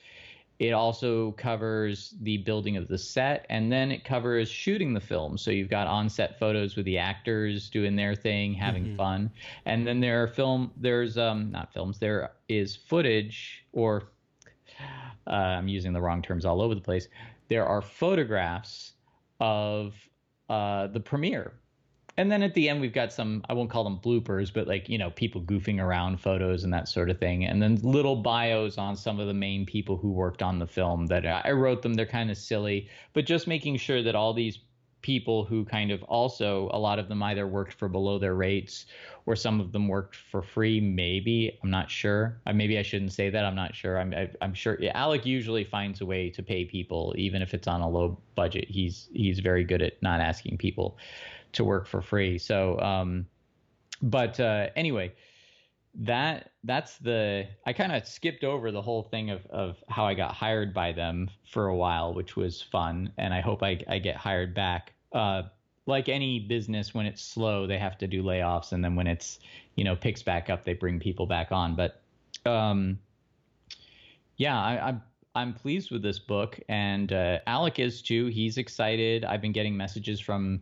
[0.58, 5.36] it also covers the building of the set, and then it covers shooting the film.
[5.36, 8.96] So you've got on-set photos with the actors doing their thing, having mm-hmm.
[8.96, 9.30] fun,
[9.66, 10.70] and then there are film.
[10.76, 11.98] There's um not films.
[11.98, 14.04] There is footage, or
[15.26, 17.08] uh, I'm using the wrong terms all over the place.
[17.48, 18.92] There are photographs
[19.40, 19.94] of
[20.48, 21.54] uh, the premiere
[22.16, 24.88] and then at the end we've got some i won't call them bloopers but like
[24.88, 27.44] you know people goofing around photos and that sort of thing.
[27.44, 31.06] And then little bios on some of the main people who worked on the film
[31.06, 31.94] that i wrote them.
[31.94, 34.58] They're kind of silly but just making sure that all these
[35.04, 38.86] people who kind of also a lot of them either worked for below their rates
[39.26, 41.58] or some of them worked for free maybe.
[41.62, 42.40] I'm not sure.
[42.50, 43.44] Maybe i shouldn't say that.
[43.44, 44.00] I'm not sure.
[44.00, 47.42] I'm I, am i am sure alec usually finds a way to pay people even
[47.42, 48.64] if it's on a low budget.
[48.66, 50.96] He's he's very good at not asking people
[51.52, 52.38] to work for free.
[52.38, 53.26] So, um,
[54.00, 55.12] but uh, anyway,
[55.96, 60.14] that that's the I kind of skipped over the whole thing of of how I
[60.14, 63.98] got hired by them for a while, which was fun, and I hope I I
[63.98, 64.92] get hired back.
[65.12, 65.42] Uh,
[65.86, 69.38] like any business, when it's slow, they have to do layoffs, and then when it's
[69.76, 71.76] you know picks back up, they bring people back on.
[71.76, 72.00] But
[72.44, 72.98] um,
[74.36, 75.02] yeah, I, I'm
[75.36, 78.26] I'm pleased with this book, and uh, Alec is too.
[78.26, 79.24] He's excited.
[79.24, 80.60] I've been getting messages from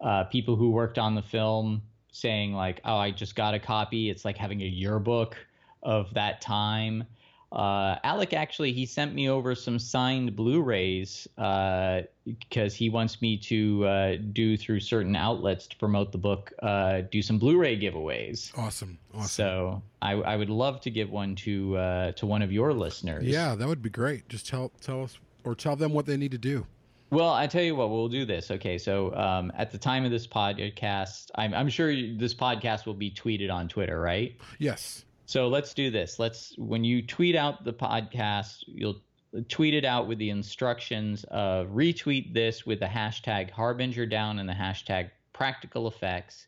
[0.00, 4.10] uh, people who worked on the film saying like, "Oh, I just got a copy."
[4.10, 5.36] It's like having a yearbook
[5.82, 7.04] of that time.
[7.50, 13.38] Uh, Alec actually he sent me over some signed Blu-rays because uh, he wants me
[13.38, 18.56] to uh, do through certain outlets to promote the book, uh, do some Blu-ray giveaways.
[18.58, 19.28] Awesome, awesome.
[19.28, 23.24] So I, I would love to give one to uh, to one of your listeners.
[23.24, 24.28] Yeah, that would be great.
[24.28, 26.66] Just tell tell us or tell them what they need to do.
[27.10, 28.50] Well, I tell you what, we'll do this.
[28.50, 32.94] Okay, so um, at the time of this podcast, I'm, I'm sure this podcast will
[32.94, 34.36] be tweeted on Twitter, right?
[34.58, 35.04] Yes.
[35.24, 36.18] So let's do this.
[36.18, 39.00] Let's when you tweet out the podcast, you'll
[39.48, 44.48] tweet it out with the instructions of retweet this with the hashtag Harbinger down and
[44.48, 46.46] the hashtag practical effects.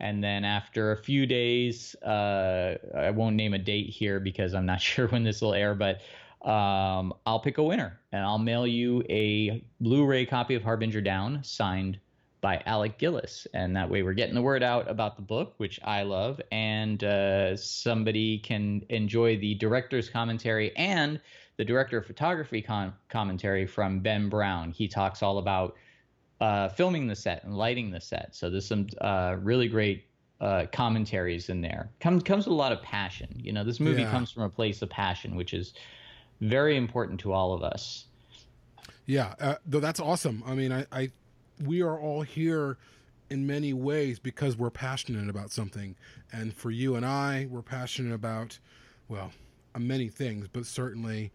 [0.00, 4.66] And then after a few days, uh, I won't name a date here because I'm
[4.66, 6.00] not sure when this will air, but
[6.44, 11.00] um, I'll pick a winner and I'll mail you a Blu ray copy of Harbinger
[11.00, 11.98] Down signed
[12.40, 13.46] by Alec Gillis.
[13.54, 17.02] And that way we're getting the word out about the book, which I love, and
[17.02, 21.18] uh, somebody can enjoy the director's commentary and
[21.56, 22.64] the director of photography
[23.08, 24.72] commentary from Ben Brown.
[24.72, 25.76] He talks all about
[26.40, 28.34] uh, filming the set and lighting the set.
[28.34, 30.04] So there's some uh, really great
[30.40, 31.90] uh, commentaries in there.
[32.00, 33.40] Comes comes with a lot of passion.
[33.42, 34.10] You know, this movie yeah.
[34.10, 35.72] comes from a place of passion, which is
[36.40, 38.06] very important to all of us.
[39.06, 40.42] Yeah, uh, though that's awesome.
[40.46, 41.10] I mean, I, I
[41.62, 42.78] we are all here
[43.30, 45.96] in many ways because we're passionate about something,
[46.32, 48.58] and for you and I, we're passionate about
[49.08, 49.32] well,
[49.78, 51.32] many things, but certainly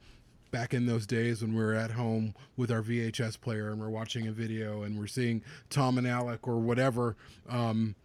[0.52, 3.90] back in those days when we were at home with our VHS player and we're
[3.90, 7.16] watching a video and we're seeing Tom and Alec or whatever.
[7.48, 7.96] Um,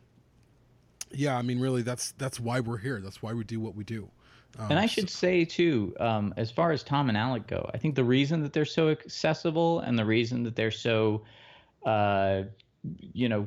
[1.11, 3.01] yeah, I mean, really, that's that's why we're here.
[3.01, 4.11] That's why we do what we do.
[4.59, 7.69] Um, and I should so, say too, um, as far as Tom and Alec go,
[7.75, 11.23] I think the reason that they're so accessible and the reason that they're so,
[11.85, 12.43] uh,
[12.99, 13.47] you know,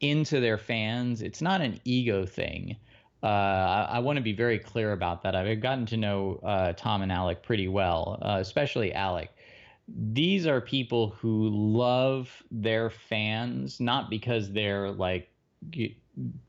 [0.00, 2.76] into their fans, it's not an ego thing
[3.22, 5.34] uh, I, I want to be very clear about that.
[5.34, 9.30] I've gotten to know uh, Tom and Alec pretty well, uh, especially Alec.
[9.88, 15.30] These are people who love their fans, not because they're like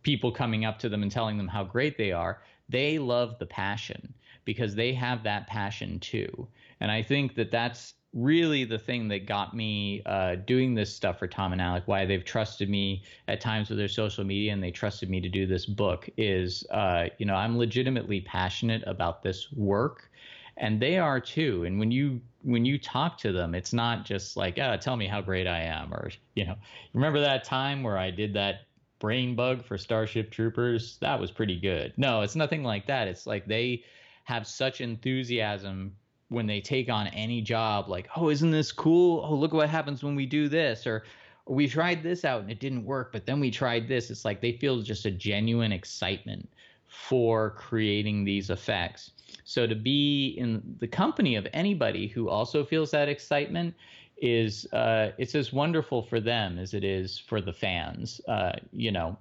[0.03, 2.41] people coming up to them and telling them how great they are.
[2.69, 4.13] They love the passion
[4.45, 6.47] because they have that passion too.
[6.79, 11.19] And I think that that's really the thing that got me uh, doing this stuff
[11.19, 14.63] for Tom and Alec, why they've trusted me at times with their social media and
[14.63, 19.21] they trusted me to do this book is, uh, you know, I'm legitimately passionate about
[19.21, 20.09] this work
[20.57, 21.63] and they are too.
[21.65, 25.07] And when you, when you talk to them, it's not just like, oh, tell me
[25.07, 25.93] how great I am.
[25.93, 26.55] Or, you know,
[26.93, 28.61] remember that time where I did that
[28.99, 30.97] brain bug for Starship Troopers?
[31.01, 31.93] That was pretty good.
[31.97, 33.07] No, it's nothing like that.
[33.07, 33.83] It's like they
[34.25, 35.95] have such enthusiasm
[36.29, 40.03] when they take on any job like oh isn't this cool oh look what happens
[40.03, 41.03] when we do this or
[41.47, 44.39] we tried this out and it didn't work but then we tried this it's like
[44.39, 46.47] they feel just a genuine excitement
[46.85, 49.11] for creating these effects
[49.43, 53.73] so to be in the company of anybody who also feels that excitement
[54.21, 58.91] is uh, it's as wonderful for them as it is for the fans uh, you
[58.91, 59.17] know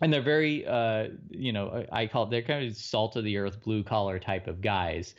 [0.00, 3.36] and they're very uh, you know i call it they're kind of salt of the
[3.36, 5.14] earth blue collar type of guys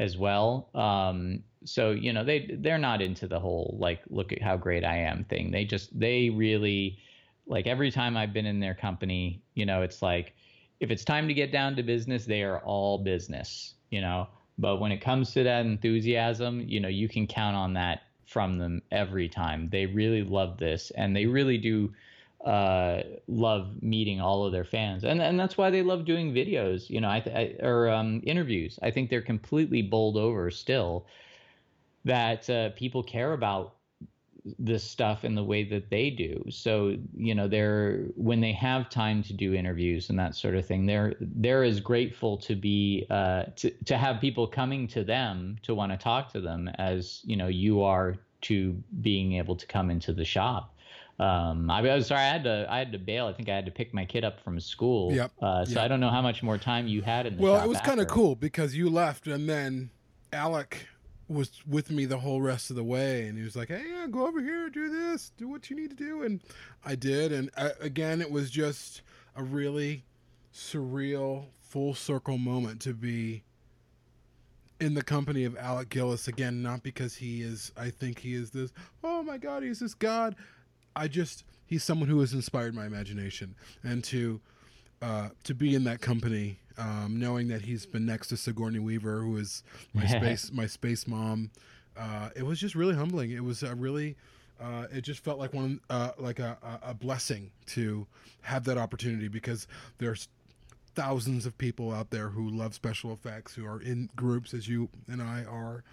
[0.00, 0.70] as well.
[0.74, 4.84] Um, so you know they they're not into the whole like look at how great
[4.84, 5.50] I am thing.
[5.50, 6.98] They just they really
[7.46, 10.32] like every time I've been in their company, you know, it's like
[10.80, 14.28] if it's time to get down to business, they are all business, you know.
[14.58, 18.58] But when it comes to that enthusiasm, you know, you can count on that from
[18.58, 19.68] them every time.
[19.70, 21.92] They really love this and they really do
[22.44, 26.88] uh, love meeting all of their fans, and and that's why they love doing videos.
[26.88, 28.78] You know, I, I or um, interviews.
[28.82, 31.04] I think they're completely bowled over still
[32.06, 33.74] that uh, people care about
[34.58, 36.42] this stuff in the way that they do.
[36.50, 40.66] So you know, they're when they have time to do interviews and that sort of
[40.66, 45.56] thing, they're they're as grateful to be uh, to to have people coming to them
[45.62, 48.72] to want to talk to them as you know you are to
[49.02, 50.74] being able to come into the shop.
[51.18, 53.26] Um, I was sorry, I had to I had to bail.
[53.26, 55.12] I think I had to pick my kid up from school.
[55.12, 55.32] Yep.
[55.42, 55.84] Uh, so yep.
[55.84, 57.80] I don't know how much more time you had in the shop Well, it was
[57.80, 59.90] kind of cool because you left and then
[60.32, 60.86] Alec
[61.30, 64.06] was with me the whole rest of the way and he was like, "Hey, yeah,
[64.08, 66.40] go over here, do this, do what you need to do." And
[66.84, 69.02] I did and uh, again, it was just
[69.36, 70.04] a really
[70.52, 73.44] surreal full circle moment to be
[74.80, 78.50] in the company of Alec Gillis again, not because he is I think he is
[78.50, 78.72] this,
[79.04, 80.34] oh my god, he's this god
[80.96, 84.40] I just he's someone who has inspired my imagination, and to
[85.02, 89.22] uh, to be in that company, um, knowing that he's been next to Sigourney Weaver,
[89.22, 89.62] who is
[89.94, 91.50] my space my space mom,
[91.96, 93.30] uh, it was just really humbling.
[93.30, 94.16] It was a really
[94.60, 98.06] uh, it just felt like one uh, like a, a blessing to
[98.42, 99.66] have that opportunity because
[99.98, 100.28] there's
[100.94, 104.88] thousands of people out there who love special effects who are in groups as you
[105.08, 105.84] and I are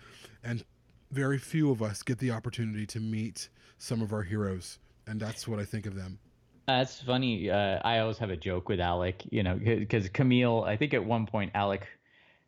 [0.44, 0.64] and
[1.12, 5.48] very few of us get the opportunity to meet some of our heroes and that's
[5.48, 6.20] what I think of them.
[6.68, 7.50] That's funny.
[7.50, 10.66] Uh, I always have a joke with Alec, you know, because Camille.
[10.66, 11.88] I think at one point Alec,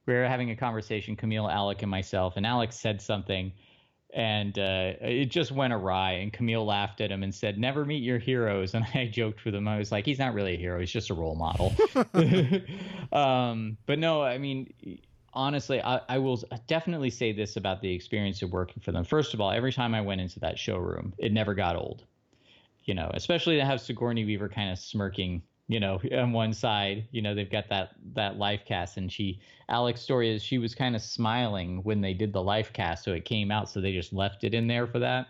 [0.05, 3.53] we were having a conversation, Camille, Alec, and myself, and Alec said something,
[4.13, 6.13] and uh, it just went awry.
[6.13, 9.55] And Camille laughed at him and said, "Never meet your heroes." And I joked with
[9.55, 9.69] him.
[9.69, 10.81] I was like, "He's not really a hero.
[10.81, 11.73] He's just a role model."
[13.13, 14.73] um, but no, I mean,
[15.33, 19.05] honestly, I, I, will definitely say this about the experience of working for them.
[19.05, 22.03] First of all, every time I went into that showroom, it never got old.
[22.89, 27.07] You know, especially to have Sigourney Weaver kind of smirking, you know, on one side.
[27.11, 30.73] You know, they've got that that life cast, and she, Alec's Story is she was
[30.73, 33.93] kind of smiling when they did the life cast, so it came out, so they
[33.93, 35.27] just left it in there for that.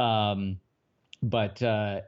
[0.00, 0.60] Um,
[1.22, 2.00] but uh,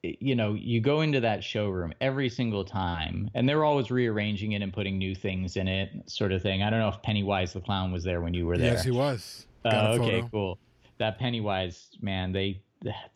[0.00, 4.62] you know, you go into that showroom every single time, and they're always rearranging it
[4.62, 6.62] and putting new things in it, sort of thing.
[6.62, 8.72] I don't know if Pennywise the clown was there when you were there.
[8.72, 9.46] Yes, he was.
[9.66, 10.28] Uh, okay, photo.
[10.30, 10.58] cool.
[10.96, 12.62] That Pennywise man, they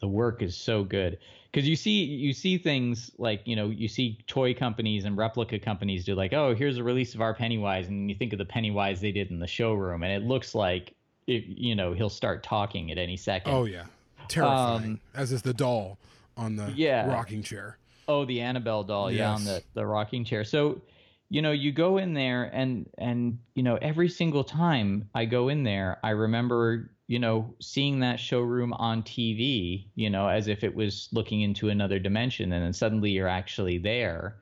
[0.00, 1.18] the work is so good
[1.50, 5.58] because you see you see things like you know you see toy companies and replica
[5.58, 8.44] companies do like oh here's a release of our Pennywise and you think of the
[8.44, 10.94] Pennywise they did in the showroom and it looks like
[11.26, 13.52] it, you know he'll start talking at any second.
[13.52, 13.84] Oh yeah,
[14.28, 14.84] terrifying.
[14.84, 15.98] Um, As is the doll
[16.36, 17.12] on the yeah.
[17.12, 17.76] rocking chair.
[18.06, 19.18] Oh, the Annabelle doll, yes.
[19.18, 20.44] yeah, on the, the rocking chair.
[20.44, 20.80] So,
[21.28, 25.48] you know, you go in there and and you know, every single time I go
[25.48, 30.62] in there, I remember, you know, seeing that showroom on TV, you know, as if
[30.62, 34.36] it was looking into another dimension and then suddenly you're actually there.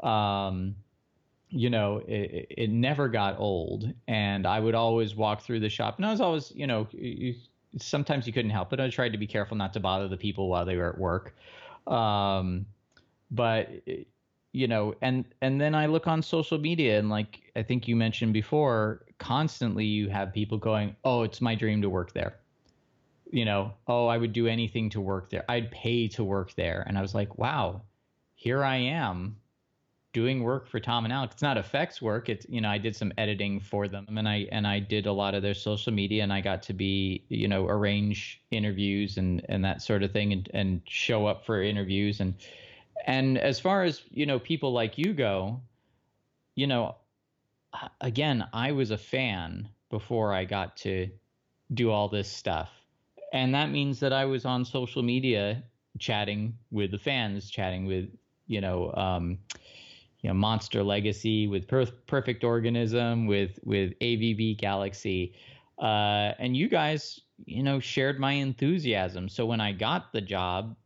[0.00, 0.76] Um
[1.54, 5.98] you know, it, it never got old, and I would always walk through the shop,
[5.98, 6.88] and I was always, you know,
[7.78, 8.80] sometimes you couldn't help it.
[8.80, 11.36] I tried to be careful not to bother the people while they were at work.
[11.86, 12.66] Um,
[13.30, 13.70] but
[14.52, 17.96] you know, and and then I look on social media and like I think you
[17.96, 22.38] mentioned before, constantly you have people going, "Oh, it's my dream to work there."
[23.30, 25.44] You know, "Oh, I would do anything to work there.
[25.48, 27.82] I'd pay to work there." And I was like, "Wow,
[28.34, 29.36] here I am
[30.12, 31.34] doing work for Tom and Alex.
[31.34, 32.28] It's not effects work.
[32.28, 35.12] It's you know I did some editing for them and I and I did a
[35.12, 39.44] lot of their social media and I got to be you know arrange interviews and
[39.48, 42.34] and that sort of thing and and show up for interviews and
[43.06, 45.60] and as far as you know people like you go,
[46.54, 46.96] you know,
[48.00, 51.08] again I was a fan before I got to
[51.74, 52.70] do all this stuff.
[53.32, 55.62] And that means that I was on social media
[55.98, 58.08] chatting with the fans, chatting with,
[58.46, 59.38] you know, um,
[60.22, 65.34] you know Monster Legacy, with per- Perfect Organism, with with AVP Galaxy,
[65.78, 69.28] uh, and you guys, you know, shared my enthusiasm.
[69.28, 70.76] So when I got the job,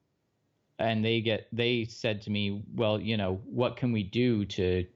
[0.78, 4.86] and they get they said to me, well, you know, what can we do to,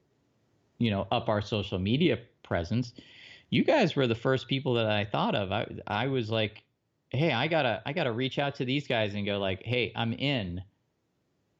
[0.78, 2.93] you know, up our social media presence?
[3.51, 5.53] You guys were the first people that I thought of.
[5.53, 6.62] I I was like,
[7.11, 10.12] hey, I gotta I gotta reach out to these guys and go like, hey, I'm
[10.12, 10.62] in.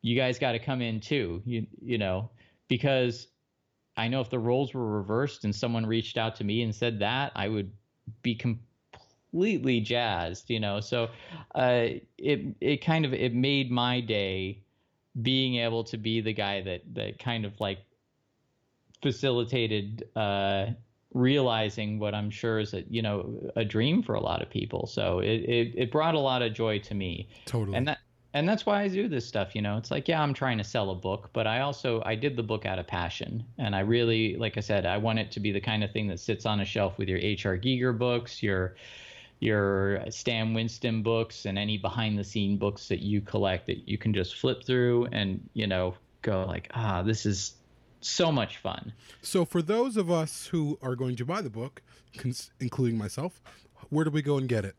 [0.03, 1.43] You guys got to come in too.
[1.45, 2.31] You you know
[2.69, 3.27] because
[3.97, 7.01] I know if the roles were reversed and someone reached out to me and said
[7.01, 7.73] that, I would
[8.23, 8.35] be
[9.31, 10.81] completely jazzed, you know.
[10.81, 11.09] So
[11.55, 11.87] uh,
[12.19, 14.63] it it kind of it made my day
[15.23, 17.79] being able to be the guy that that kind of like
[19.03, 20.67] facilitated uh,
[21.15, 24.87] realizing what I'm sure is a you know a dream for a lot of people.
[24.87, 27.29] So it, it it brought a lot of joy to me.
[27.47, 27.77] Totally.
[27.77, 27.99] And that
[28.33, 29.57] and that's why I do this stuff.
[29.57, 32.15] You know, it's like, yeah, I'm trying to sell a book, but I also I
[32.15, 35.33] did the book out of passion, and I really, like I said, I want it
[35.33, 37.59] to be the kind of thing that sits on a shelf with your H.R.
[37.59, 38.77] Giger books, your
[39.41, 43.99] your Stan Winston books, and any behind the scene books that you collect that you
[43.99, 47.55] can just flip through and you know go like, ah, this is
[48.01, 48.93] so much fun.
[49.23, 51.83] So for those of us who are going to buy the book,
[52.61, 53.41] including myself,
[53.89, 54.77] where do we go and get it?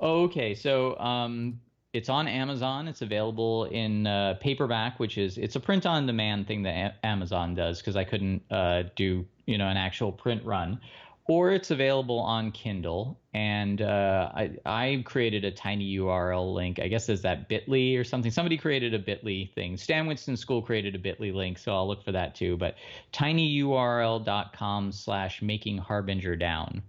[0.00, 1.60] Okay, so um,
[1.92, 2.88] it's on Amazon.
[2.88, 7.06] It's available in uh, paperback, which is it's a print on demand thing that a-
[7.06, 10.80] Amazon does because I couldn't uh, do you know an actual print run,
[11.26, 13.20] or it's available on Kindle.
[13.34, 16.78] And uh, I I created a tiny URL link.
[16.80, 18.30] I guess is that Bitly or something.
[18.30, 19.76] Somebody created a Bitly thing.
[19.76, 22.56] Stan Winston School created a Bitly link, so I'll look for that too.
[22.56, 22.76] But
[23.12, 26.82] tinyurl.com/slash making harbinger down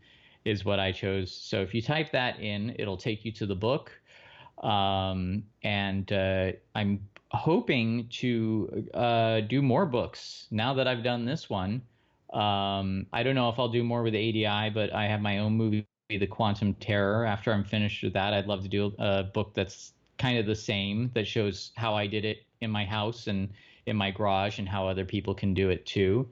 [0.46, 1.32] is what I chose.
[1.32, 3.92] So if you type that in, it'll take you to the book
[4.64, 11.50] um, and uh, I'm hoping to uh, do more books now that I've done this
[11.50, 11.82] one.
[12.34, 15.54] Um, I don't know if I'll do more with ADI, but I have my own
[15.54, 17.26] movie, The Quantum Terror.
[17.26, 20.56] After I'm finished with that, I'd love to do a book that's kind of the
[20.56, 23.50] same that shows how I did it in my house and
[23.86, 26.30] in my garage and how other people can do it too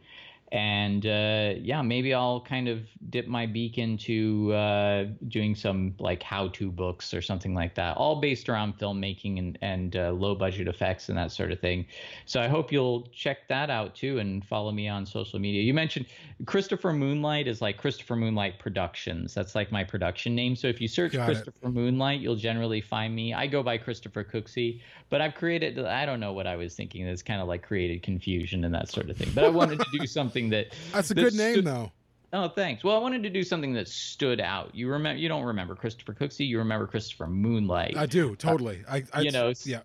[0.52, 6.22] and uh, yeah, maybe I'll kind of dip my beak into uh, doing some like
[6.22, 11.08] how-to books or something like that, all based around filmmaking and and uh, low-budget effects
[11.08, 11.86] and that sort of thing.
[12.26, 15.62] So I hope you'll check that out too and follow me on social media.
[15.62, 16.08] You mentioned
[16.46, 19.34] Christopher Moonlight is like Christopher Moonlight Productions.
[19.34, 20.58] That's like my production name.
[20.58, 21.74] So if you search Got Christopher it.
[21.74, 23.34] Moonlight, you'll generally find me.
[23.34, 27.08] I go by Christopher Cooksey, but I've created I don't know what I was thinking.
[27.08, 29.30] It's kind of like created confusion and that sort of thing.
[29.34, 31.92] But I wanted to do something something that That's a that good name, stood- though.
[32.34, 32.82] Oh, thanks.
[32.82, 34.74] Well, I wanted to do something that stood out.
[34.74, 35.20] You remember?
[35.20, 36.48] You don't remember Christopher Cooksey.
[36.48, 37.98] You remember Christopher Moonlight.
[37.98, 38.84] I do totally.
[38.90, 39.82] I, I you know, yeah.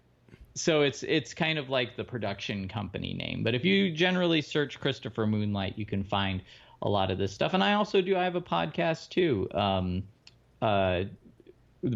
[0.54, 3.42] so it's it's kind of like the production company name.
[3.42, 6.40] But if you generally search Christopher Moonlight, you can find
[6.82, 7.52] a lot of this stuff.
[7.52, 8.16] And I also do.
[8.16, 10.04] I have a podcast too, um,
[10.62, 11.02] uh,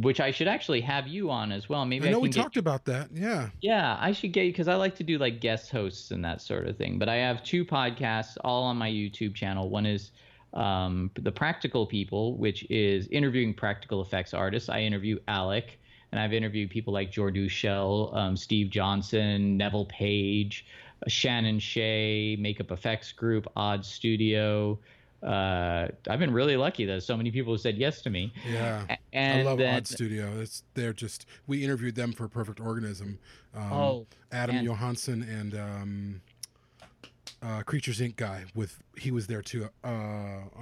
[0.03, 1.85] which I should actually have you on as well.
[1.85, 3.09] Maybe I I, know can we talked about that.
[3.13, 3.51] Yeah.
[3.61, 6.41] yeah, I should get you because I like to do like guest hosts and that
[6.41, 6.99] sort of thing.
[6.99, 9.69] But I have two podcasts all on my YouTube channel.
[9.69, 10.13] One is
[10.55, 14.69] um, the Practical People, which is interviewing practical effects artists.
[14.69, 15.79] I interview Alec,
[16.13, 20.67] and I've interviewed people like Jordu Schell, um, Steve Johnson, Neville Page,
[21.05, 24.79] uh, Shannon Shea, Makeup Effects Group, Odd Studio.
[25.23, 28.33] Uh, I've been really lucky that so many people have said yes to me.
[28.49, 28.97] Yeah.
[29.13, 30.41] And I love then, Odd Studio.
[30.41, 33.19] It's they're just we interviewed them for Perfect Organism.
[33.55, 36.21] Um, Oh, Adam and- Johansson and um,
[37.43, 38.17] uh, Creatures Inc.
[38.17, 39.69] guy with he was there too.
[39.85, 39.89] Uh,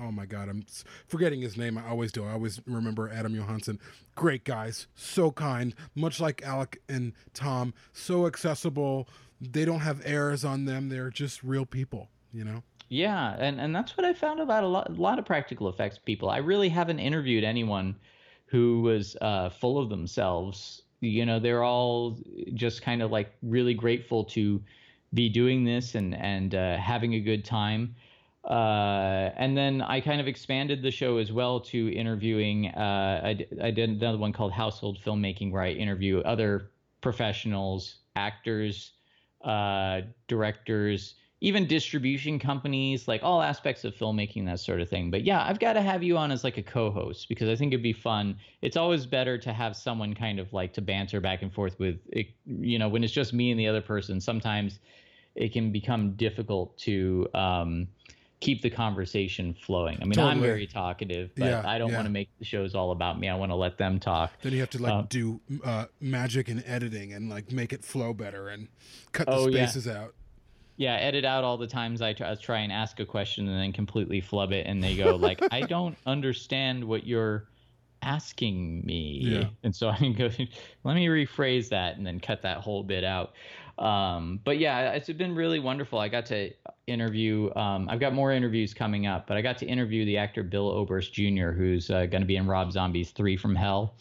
[0.01, 0.65] oh my God, I'm
[1.07, 1.77] forgetting his name.
[1.79, 2.25] I always do.
[2.25, 3.79] I always remember Adam Johansson.
[4.15, 7.75] Great guys, so kind, much like Alec and Tom.
[7.93, 9.09] So accessible.
[9.41, 10.89] They don't have airs on them.
[10.89, 12.09] They're just real people.
[12.33, 12.63] You know.
[12.89, 15.99] Yeah, and, and that's what I found about a lot, a lot of practical effects
[15.99, 16.31] people.
[16.31, 17.97] I really haven't interviewed anyone
[18.47, 20.83] who was uh, full of themselves.
[21.01, 22.19] You know, they're all
[22.55, 24.63] just kind of like really grateful to
[25.15, 27.95] be doing this and and uh, having a good time.
[28.45, 32.69] Uh, and then I kind of expanded the show as well to interviewing.
[32.69, 36.71] Uh, I, I did another one called Household Filmmaking, where I interview other
[37.03, 38.93] professionals, actors,
[39.45, 45.11] uh, directors, even distribution companies, like all aspects of filmmaking, that sort of thing.
[45.11, 47.73] But yeah, I've got to have you on as like a co-host because I think
[47.73, 48.37] it'd be fun.
[48.61, 52.01] It's always better to have someone kind of like to banter back and forth with.
[52.09, 54.81] It, you know, when it's just me and the other person, sometimes
[55.37, 57.87] it can become difficult to um,
[58.41, 59.99] keep the conversation flowing.
[60.03, 61.97] I mean, I'm very talkative, but Yeah, I don't yeah.
[61.97, 63.29] want to make the shows all about me.
[63.29, 64.33] I want to let them talk.
[64.43, 67.85] Then you have to like Um, do uh, magic and editing and like make it
[67.85, 68.67] flow better and
[69.13, 69.67] cut the Oh, yeah.
[69.67, 70.15] spaces out.
[70.79, 73.73] Yeah, edit out all the times I try, try and ask a question and then
[73.73, 77.49] completely flub it, and they go like, "I don't understand what you're
[78.01, 79.49] asking me," Yeah.
[79.65, 80.31] and so I can go,
[80.85, 83.33] "Let me rephrase that," and then cut that whole bit out.
[83.77, 85.99] Um, but yeah, it's been really wonderful.
[85.99, 86.53] I got to
[86.87, 87.53] interview.
[87.57, 90.69] Um, I've got more interviews coming up, but I got to interview the actor Bill
[90.71, 93.97] Oberst Jr., who's uh, going to be in Rob Zombie's Three from Hell,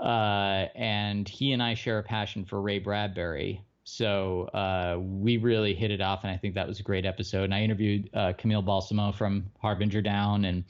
[0.00, 3.60] uh, and he and I share a passion for Ray Bradbury.
[3.88, 7.44] So uh, we really hit it off, and I think that was a great episode.
[7.44, 10.64] And I interviewed uh, Camille Balsamo from Harbinger Down and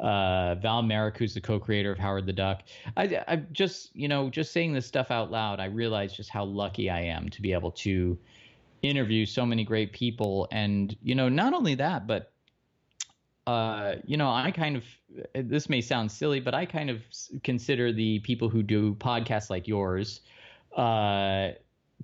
[0.00, 2.62] uh, Val Mayerik, who's the co-creator of Howard the Duck.
[2.96, 6.44] I, I just, you know, just saying this stuff out loud, I realize just how
[6.44, 8.18] lucky I am to be able to
[8.80, 10.48] interview so many great people.
[10.50, 12.32] And you know, not only that, but
[13.46, 14.84] uh, you know, I kind of
[15.34, 17.02] this may sound silly, but I kind of
[17.44, 20.22] consider the people who do podcasts like yours
[20.76, 21.50] uh,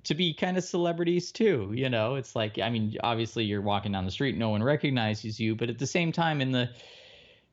[0.03, 1.71] to be kind of celebrities too.
[1.73, 5.39] You know, it's like I mean, obviously you're walking down the street, no one recognizes
[5.39, 6.69] you, but at the same time, in the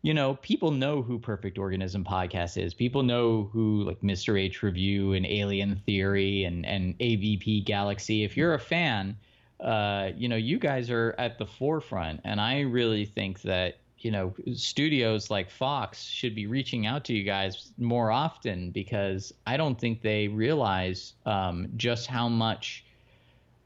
[0.02, 2.74] you know, people know who Perfect Organism podcast is.
[2.74, 4.40] People know who like Mr.
[4.40, 8.22] H Review and Alien Theory and and AVP Galaxy.
[8.22, 9.16] If you're a fan,
[9.60, 14.10] uh, you know, you guys are at the forefront, and I really think that you
[14.10, 19.56] know studios like Fox should be reaching out to you guys more often because I
[19.56, 22.84] don't think they realize um, just how much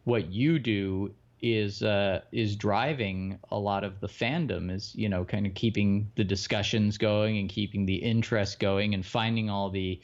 [0.04, 1.12] what you do
[1.42, 6.10] is uh, is driving a lot of the fandom is you know kind of keeping
[6.16, 10.00] the discussions going and keeping the interest going and finding all the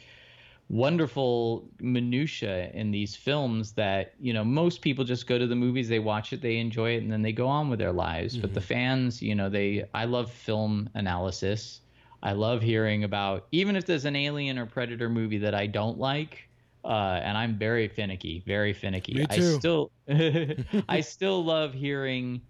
[0.68, 5.88] wonderful minutia in these films that you know most people just go to the movies
[5.88, 8.36] they watch it they enjoy it and then they go on with their lives.
[8.36, 11.80] But the fans you know they i love film analysis.
[12.22, 15.98] I love hearing about even if there's an alien or predator movie that i don't
[15.98, 16.48] like
[16.84, 19.14] uh, and i'm very finicky very finicky.
[19.14, 19.54] Me too.
[19.54, 19.90] i still
[20.88, 22.40] i still love hearing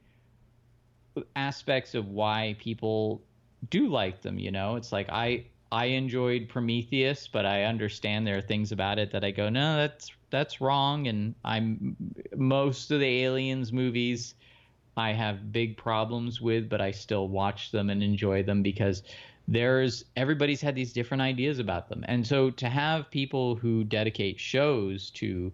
[1.34, 3.22] aspects of why people
[3.68, 4.76] do like them you know?
[4.76, 9.24] It's like i i enjoyed prometheus but i understand there are things about it that
[9.24, 11.06] i go no that's that's wrong.
[11.06, 11.96] And i'm
[12.34, 14.34] most of the aliens movies
[14.96, 19.02] i have big problems with but i still watch them and enjoy them because
[19.48, 22.04] there's everybody's had these different ideas about them.
[22.08, 25.52] And so to have people who dedicate shows to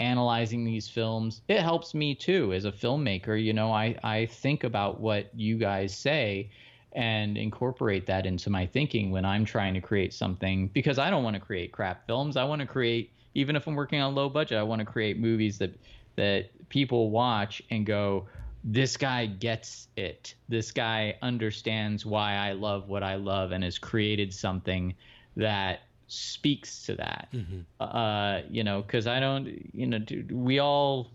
[0.00, 2.52] analyzing these films it helps me too.
[2.52, 6.50] As a filmmaker you know i i think about what you guys say
[6.92, 11.22] and incorporate that into my thinking when i'm trying to create something because i don't
[11.22, 14.28] want to create crap films i want to create even if i'm working on low
[14.28, 15.78] budget i want to create movies that
[16.16, 18.26] that people watch and go
[18.64, 20.34] this guy gets it.
[20.48, 24.94] This guy understands why I love what I love and has created something
[25.36, 27.28] that speaks to that.
[27.32, 27.60] Mm-hmm.
[27.80, 31.10] Uh, you know, because I don't, you know, dude, we all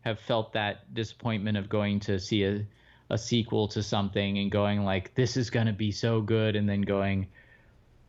[0.00, 2.64] have felt that disappointment of going to see a,
[3.10, 6.68] a sequel to something and going like, this is going to be so good, and
[6.68, 7.26] then going,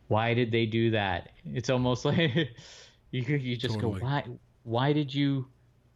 [0.08, 1.30] why did they do that?
[1.44, 2.18] It's almost like
[3.10, 4.00] you you just totally.
[4.00, 4.24] go, why
[4.64, 5.46] why did you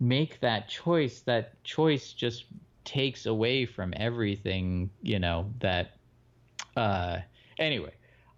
[0.01, 1.21] make that choice?
[1.21, 2.45] That choice just
[2.85, 5.97] takes away from everything, you know, that
[6.77, 7.19] uh
[7.59, 7.93] anyway,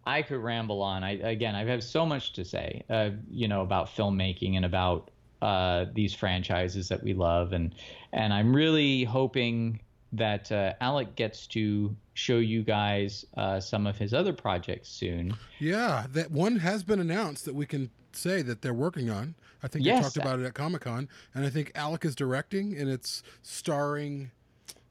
[0.05, 1.05] I could ramble on.
[1.05, 5.11] I again, I have so much to say, uh, you know, about filmmaking and about
[5.43, 7.75] uh, these franchises that we love, and
[8.13, 9.81] and I'm really hoping
[10.13, 15.35] that uh, Alec gets to show you guys uh, some of his other projects soon.
[15.59, 19.35] Yeah, that one has been announced that we can say that they're working on.
[19.63, 19.97] I think yes.
[19.97, 23.23] they talked about it at Comic Con, and I think Alec is directing, and it's
[23.43, 24.31] starring.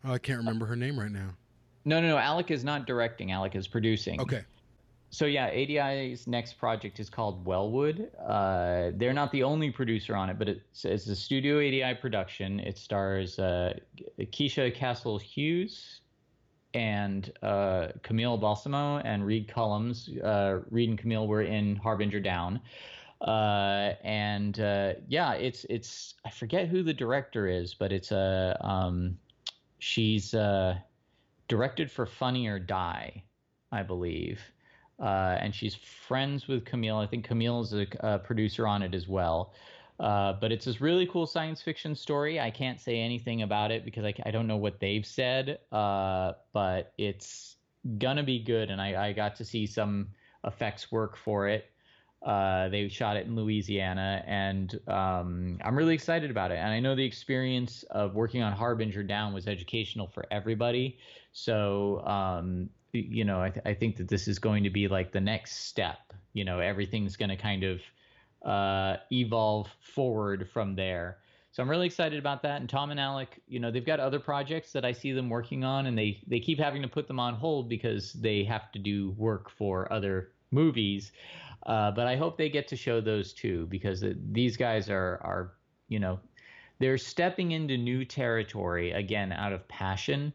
[0.03, 1.35] Oh, I can't remember her name right now.
[1.85, 2.17] No, no, no.
[2.17, 3.31] Alec is not directing.
[3.31, 4.19] Alec is producing.
[4.21, 4.43] Okay
[5.09, 8.11] so yeah, ADI's next project is called Wellwood.
[8.19, 12.59] Uh, they're not the only producer on it, but it's, it's a Studio ADI production.
[12.59, 13.73] It stars uh,
[14.19, 16.01] Keisha Castle Hughes
[16.73, 20.09] and uh, Camille Balsamo and Reid Collums.
[20.23, 22.59] Uh, Reid and Camille were in Harbinger Down.
[23.21, 28.57] Uh, and uh, yeah, it's it's I forget who the director is, but it's a
[28.59, 29.17] um,
[29.79, 30.35] she's
[31.47, 33.23] directed for Funny or Die,
[33.71, 34.39] I believe
[34.99, 36.97] uh, and she's friends with Camille.
[36.97, 39.53] I think Camille is a, a producer on it as well.
[39.99, 42.39] Uh, but it's this really cool science fiction story.
[42.39, 46.33] I can't say anything about it because I, I don't know what they've said, uh,
[46.53, 47.55] but it's
[47.97, 48.69] gonna be good.
[48.69, 50.09] And I, I, got to see some
[50.43, 51.71] effects work for it.
[52.23, 56.55] Uh, they shot it in Louisiana, and um, I'm really excited about it.
[56.55, 60.97] And I know the experience of working on Harbinger Down was educational for everybody.
[61.31, 65.11] So um, you know, I, th- I think that this is going to be like
[65.11, 66.13] the next step.
[66.33, 67.81] You know, everything's going to kind of
[68.45, 71.17] uh, evolve forward from there.
[71.51, 72.61] So I'm really excited about that.
[72.61, 75.63] And Tom and Alec, you know, they've got other projects that I see them working
[75.63, 78.79] on, and they they keep having to put them on hold because they have to
[78.79, 81.11] do work for other movies.
[81.65, 85.53] Uh, but I hope they get to show those too because these guys are are
[85.87, 86.19] you know
[86.79, 90.33] they're stepping into new territory again out of passion.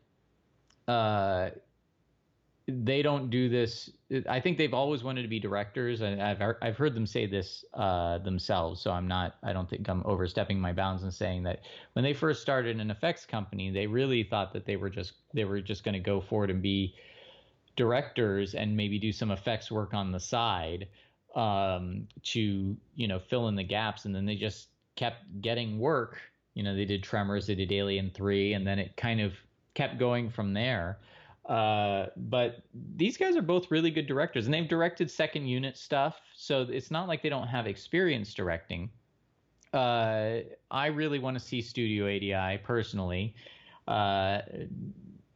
[0.88, 1.50] Uh,
[2.84, 3.90] they don't do this.
[4.28, 7.64] I think they've always wanted to be directors, and I've I've heard them say this
[7.74, 8.80] uh, themselves.
[8.80, 9.36] So I'm not.
[9.42, 11.60] I don't think I'm overstepping my bounds and saying that
[11.94, 15.44] when they first started an effects company, they really thought that they were just they
[15.44, 16.94] were just going to go forward and be
[17.76, 20.88] directors and maybe do some effects work on the side
[21.34, 26.18] um, to you know fill in the gaps, and then they just kept getting work.
[26.54, 29.32] You know, they did Tremors, they did Alien Three, and then it kind of
[29.74, 30.98] kept going from there.
[31.46, 32.62] Uh, but
[32.96, 36.90] these guys are both really good directors, and they've directed second unit stuff, so it's
[36.90, 38.90] not like they don't have experience directing.
[39.72, 40.40] Uh,
[40.70, 43.34] I really want to see Studio ADI personally
[43.88, 44.42] uh,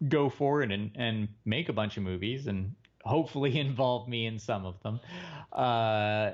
[0.08, 4.66] go forward and, and make a bunch of movies and hopefully involve me in some
[4.66, 5.00] of them.
[5.52, 6.32] Uh,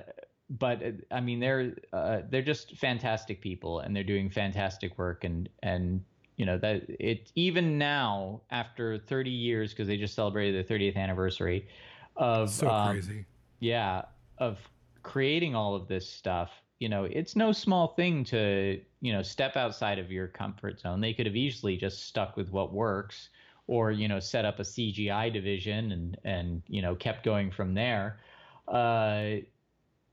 [0.50, 5.48] but I mean, they're uh, they're just fantastic people, and they're doing fantastic work, and
[5.62, 6.04] and
[6.36, 10.96] you know that it even now after 30 years because they just celebrated their 30th
[10.96, 11.68] anniversary
[12.16, 13.24] of so um, crazy.
[13.60, 14.02] yeah
[14.38, 14.58] of
[15.02, 19.56] creating all of this stuff you know it's no small thing to you know step
[19.56, 21.00] outside of your comfort zone.
[21.00, 23.28] They could have easily just stuck with what works
[23.66, 27.74] or you know set up a cgi division and and you know kept going from
[27.74, 28.20] there.
[28.68, 29.42] Uh,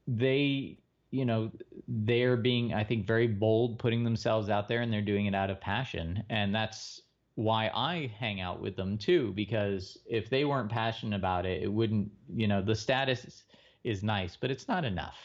[0.07, 0.78] they
[1.12, 1.51] you know,
[1.88, 5.49] they're being, I think, very bold, putting themselves out there, and they're doing it out
[5.49, 6.24] of passion.
[6.30, 7.01] And that's
[7.36, 11.72] why I hang out with them too, because if they weren't passionate about it, it
[11.72, 13.43] wouldn't, you know, the status
[13.84, 15.18] is nice, but it's not enough.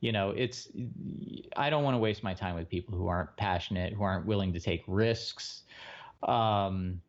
[0.00, 0.68] You know, it's,
[1.56, 4.52] I don't want to waste my time with people who aren't passionate, who aren't willing
[4.52, 5.62] to take risks.
[6.22, 7.00] Um,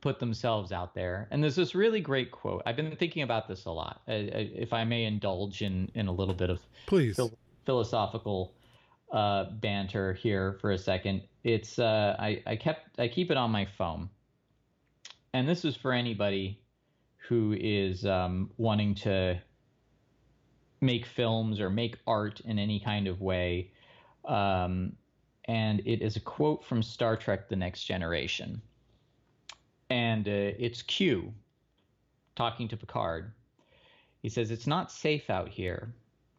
[0.00, 1.28] put themselves out there.
[1.30, 2.62] And there's this really great quote.
[2.66, 4.02] I've been thinking about this a lot.
[4.06, 7.16] If I may indulge in in a little bit of please
[7.68, 8.54] philosophical
[9.12, 11.20] uh, banter here for a second.
[11.44, 14.08] It's uh, I, I kept I keep it on my phone,
[15.34, 16.62] and this is for anybody
[17.28, 19.38] who is um, wanting to
[20.80, 23.70] make films or make art in any kind of way.
[24.24, 24.94] Um,
[25.44, 28.62] and it is a quote from Star Trek: The Next Generation,
[29.90, 31.34] and uh, it's Q
[32.34, 33.30] talking to Picard.
[34.22, 35.92] He says, "It's not safe out here."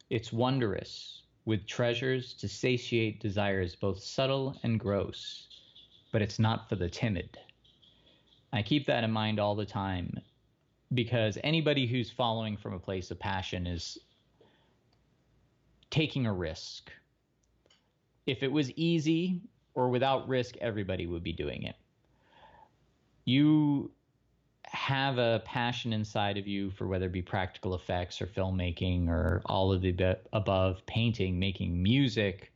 [0.10, 5.48] It's wondrous, with treasures to satiate desires both subtle and gross.
[6.12, 7.38] but it's not for the timid.
[8.52, 10.20] I keep that in mind all the time
[10.94, 13.98] because anybody who's following from a place of passion is
[15.92, 16.92] taking a risk.
[18.26, 19.42] If it was easy
[19.76, 21.76] or without risk, everybody would be doing it.
[23.26, 23.92] You
[24.66, 29.42] have a passion inside of you for whether it be practical effects or filmmaking or
[29.46, 32.52] all of the above, painting, making music,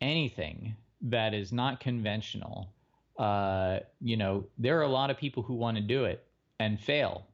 [0.00, 2.72] anything that is not conventional.
[3.18, 6.26] Uh, you know, there are a lot of people who want to do it
[6.60, 7.26] and fail,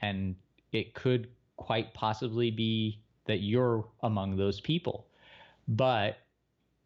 [0.00, 0.34] and
[0.72, 5.06] it could quite possibly be that you're among those people.
[5.68, 6.18] But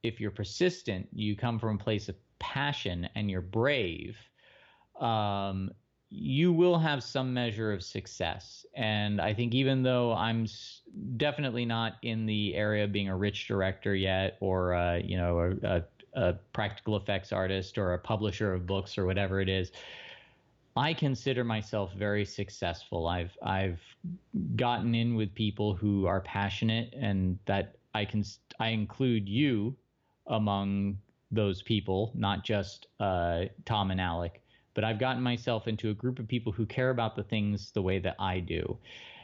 [0.03, 4.17] if you're persistent, you come from a place of passion and you're brave,
[5.01, 5.71] um,
[6.17, 8.65] you will have some measure of success.
[8.75, 10.47] And I think even though I'm
[11.17, 15.39] definitely not in the area of being a rich director yet, or uh, you know,
[15.39, 15.85] a, a,
[16.15, 19.73] a practical effects artist or a publisher of books or whatever it is,
[20.77, 23.09] I consider myself very successful.
[23.09, 23.81] I've I've
[24.57, 28.25] gotten in with people who are passionate, and that I can
[28.61, 29.77] I include you
[30.29, 30.99] among
[31.33, 34.44] those people, not just uh, Tom and Alec.
[34.75, 37.83] But I've gotten myself into a group of people who care about the things the
[37.83, 38.79] way that I do,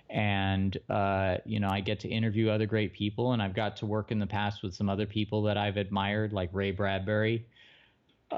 [0.09, 3.87] and uh, you know I get to interview other great people, and I've got to
[3.87, 7.47] work in the past with some other people that I've admired, like Ray Bradbury.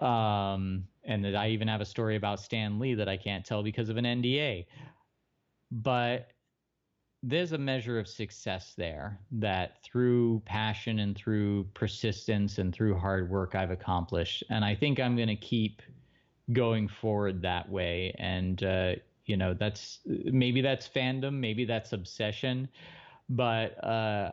[0.00, 3.62] Um, and that I even have a story about Stan Lee that I can't tell
[3.62, 4.66] because of an NDA.
[5.70, 6.30] But
[7.22, 13.30] there's a measure of success there that through passion and through persistence and through hard
[13.30, 14.42] work I've accomplished.
[14.50, 15.82] And I think I'm going to keep
[16.52, 18.14] going forward that way.
[18.18, 18.94] And, uh,
[19.26, 22.68] you know, that's maybe that's fandom, maybe that's obsession,
[23.28, 24.32] but uh,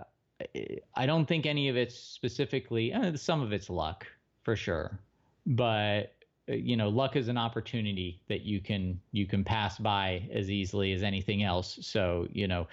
[0.95, 4.07] I don't think any of it's specifically, uh, some of it's luck
[4.43, 4.99] for sure.
[5.45, 6.14] But
[6.49, 10.93] you know luck is an opportunity that you can you can pass by as easily
[10.93, 12.68] as anything else so you know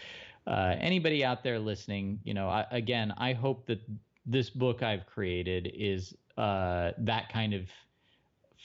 [0.46, 3.80] uh, anybody out there listening you know I, again i hope that
[4.24, 7.62] this book i've created is uh, that kind of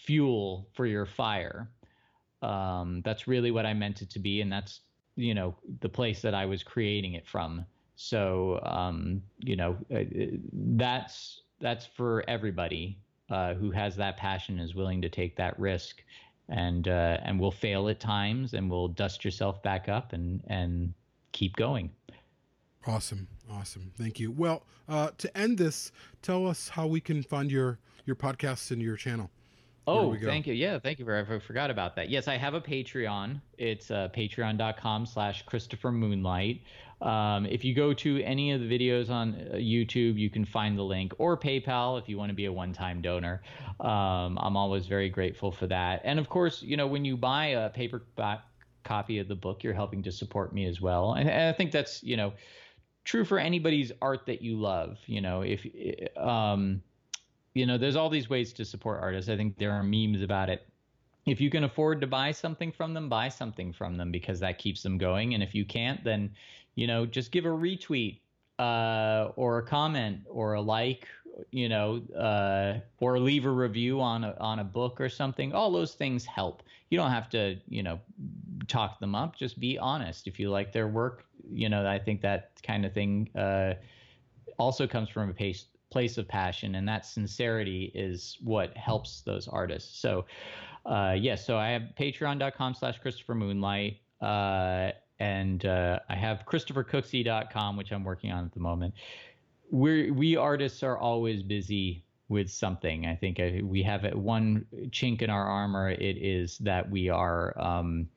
[0.04, 1.70] fuel for your fire.
[2.41, 4.82] Um, that's really what i meant it to be and that's
[5.16, 7.66] you know the place that i was creating it from.
[7.95, 10.04] So um, you know uh,
[10.54, 12.97] that's that's for everybody
[13.30, 16.04] uh, who has that passion is willing to take that risk.
[16.49, 20.93] And uh, and will fail at times and will dust yourself back up and and
[21.32, 21.91] keep going.
[22.86, 23.28] Awesome.
[23.49, 23.93] Awesome.
[23.97, 24.32] Thank you.
[24.32, 28.82] Well uh, to end this tell us how we can find your your podcasts and
[28.82, 29.30] your channel
[29.88, 30.53] Oh, thank you.
[30.53, 31.05] Yeah, thank you.
[31.05, 32.09] Very, I forgot about that.
[32.09, 33.41] Yes, I have a Patreon.
[33.57, 36.61] It's uh, patreon.com slash Christopher Moonlight.
[37.01, 40.77] Um, if you go to any of the videos on uh, YouTube, you can find
[40.77, 43.41] the link, or PayPal if you want to be a one-time donor.
[43.79, 46.01] Um, I'm always very grateful for that.
[46.03, 48.41] And of course, you know, when you buy a paperback
[48.84, 51.13] copy of the book, you're helping to support me as well.
[51.13, 52.34] And, and I think that's you know
[53.03, 54.97] true for anybody's art that you love.
[55.07, 55.65] You know, if
[56.17, 56.84] um,
[57.54, 59.30] you know, there's all these ways to support artists.
[59.30, 60.68] I think there are memes about it.
[61.26, 64.58] If you can afford to buy something from them, buy something from them because that
[64.58, 65.34] keeps them going.
[65.34, 66.32] And if you can't, then,
[66.76, 68.20] you know, just give a retweet
[68.58, 71.08] uh, or a comment or a like,
[71.52, 75.54] you know, uh, or leave a review on a, on a book or something.
[75.54, 76.64] All those things help.
[76.89, 77.99] You don't have to, you know,
[78.68, 79.36] talk them up.
[79.36, 80.28] Just be honest.
[80.28, 83.76] If you like their work, you know, I think that kind of thing uh,
[84.58, 89.48] also comes from a pace, place of passion, and that sincerity is what helps those
[89.48, 90.00] artists.
[90.00, 90.26] So,
[90.86, 94.00] uh, yes, yeah, so I have patreon.com slash Christopher Moonlight.
[94.20, 98.96] Uh, and uh, I have ChristopherCooksey.com, which I'm working on at the moment.
[99.70, 103.06] We we artists are always busy with something.
[103.06, 105.92] I think uh, we have one chink in our armor.
[105.92, 108.10] It is that we are um,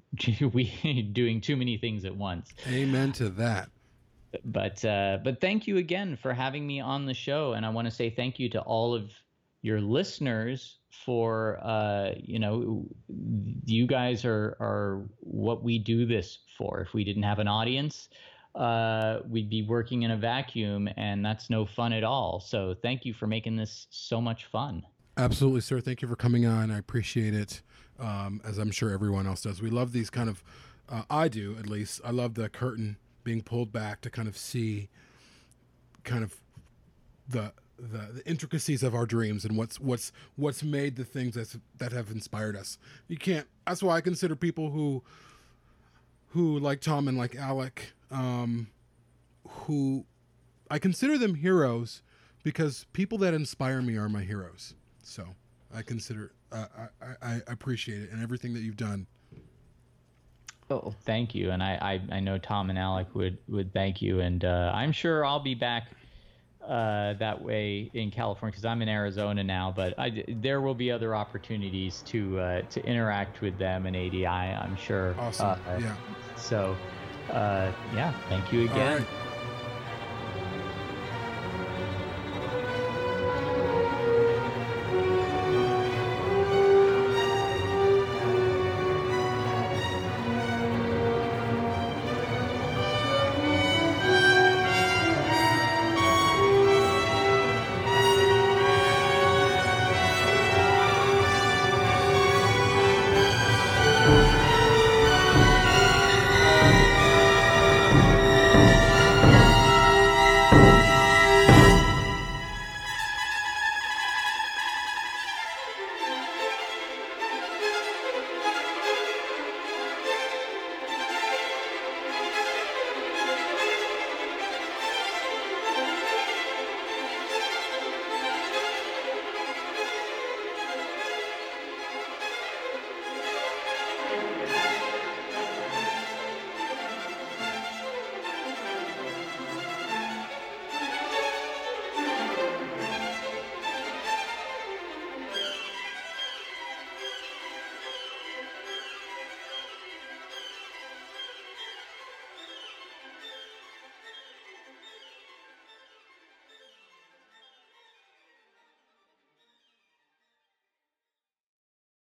[0.52, 2.54] we doing too many things at once.
[2.68, 3.68] Amen to that
[4.44, 7.86] but uh, but thank you again for having me on the show, and I want
[7.86, 9.10] to say thank you to all of
[9.62, 12.86] your listeners for uh, you know
[13.64, 16.80] you guys are are what we do this for.
[16.80, 18.08] If we didn't have an audience,
[18.54, 22.40] uh, we'd be working in a vacuum, and that's no fun at all.
[22.40, 24.82] So thank you for making this so much fun.
[25.16, 25.80] Absolutely, sir.
[25.80, 26.70] Thank you for coming on.
[26.70, 27.62] I appreciate it,
[27.98, 29.60] um, as I'm sure everyone else does.
[29.60, 30.42] We love these kind of.
[30.88, 32.00] Uh, I do, at least.
[32.04, 34.88] I love the curtain being pulled back to kind of see
[36.04, 36.36] kind of
[37.28, 41.56] the the, the intricacies of our dreams and what's what's what's made the things that
[41.78, 42.78] that have inspired us.
[43.08, 43.46] You can't.
[43.66, 45.02] That's why I consider people who
[46.28, 48.68] who like Tom and like Alec, um,
[49.46, 50.04] who
[50.70, 52.02] I consider them heroes
[52.42, 54.74] because people that inspire me are my heroes.
[55.02, 55.26] So
[55.74, 56.66] I consider uh,
[57.00, 59.06] I, I appreciate it and everything that you've done.
[60.72, 64.20] Oh, thank you, and I, I, I know Tom and Alec would would thank you,
[64.20, 65.88] and uh, I'm sure I'll be back
[66.66, 69.72] uh, that way in California because I'm in Arizona now.
[69.74, 74.26] But I, there will be other opportunities to uh, to interact with them and ADI.
[74.26, 75.14] I'm sure.
[75.18, 75.46] Awesome.
[75.66, 75.96] Uh, yeah.
[76.36, 76.76] So,
[77.30, 78.92] uh, yeah, thank you again.
[78.92, 79.31] All right.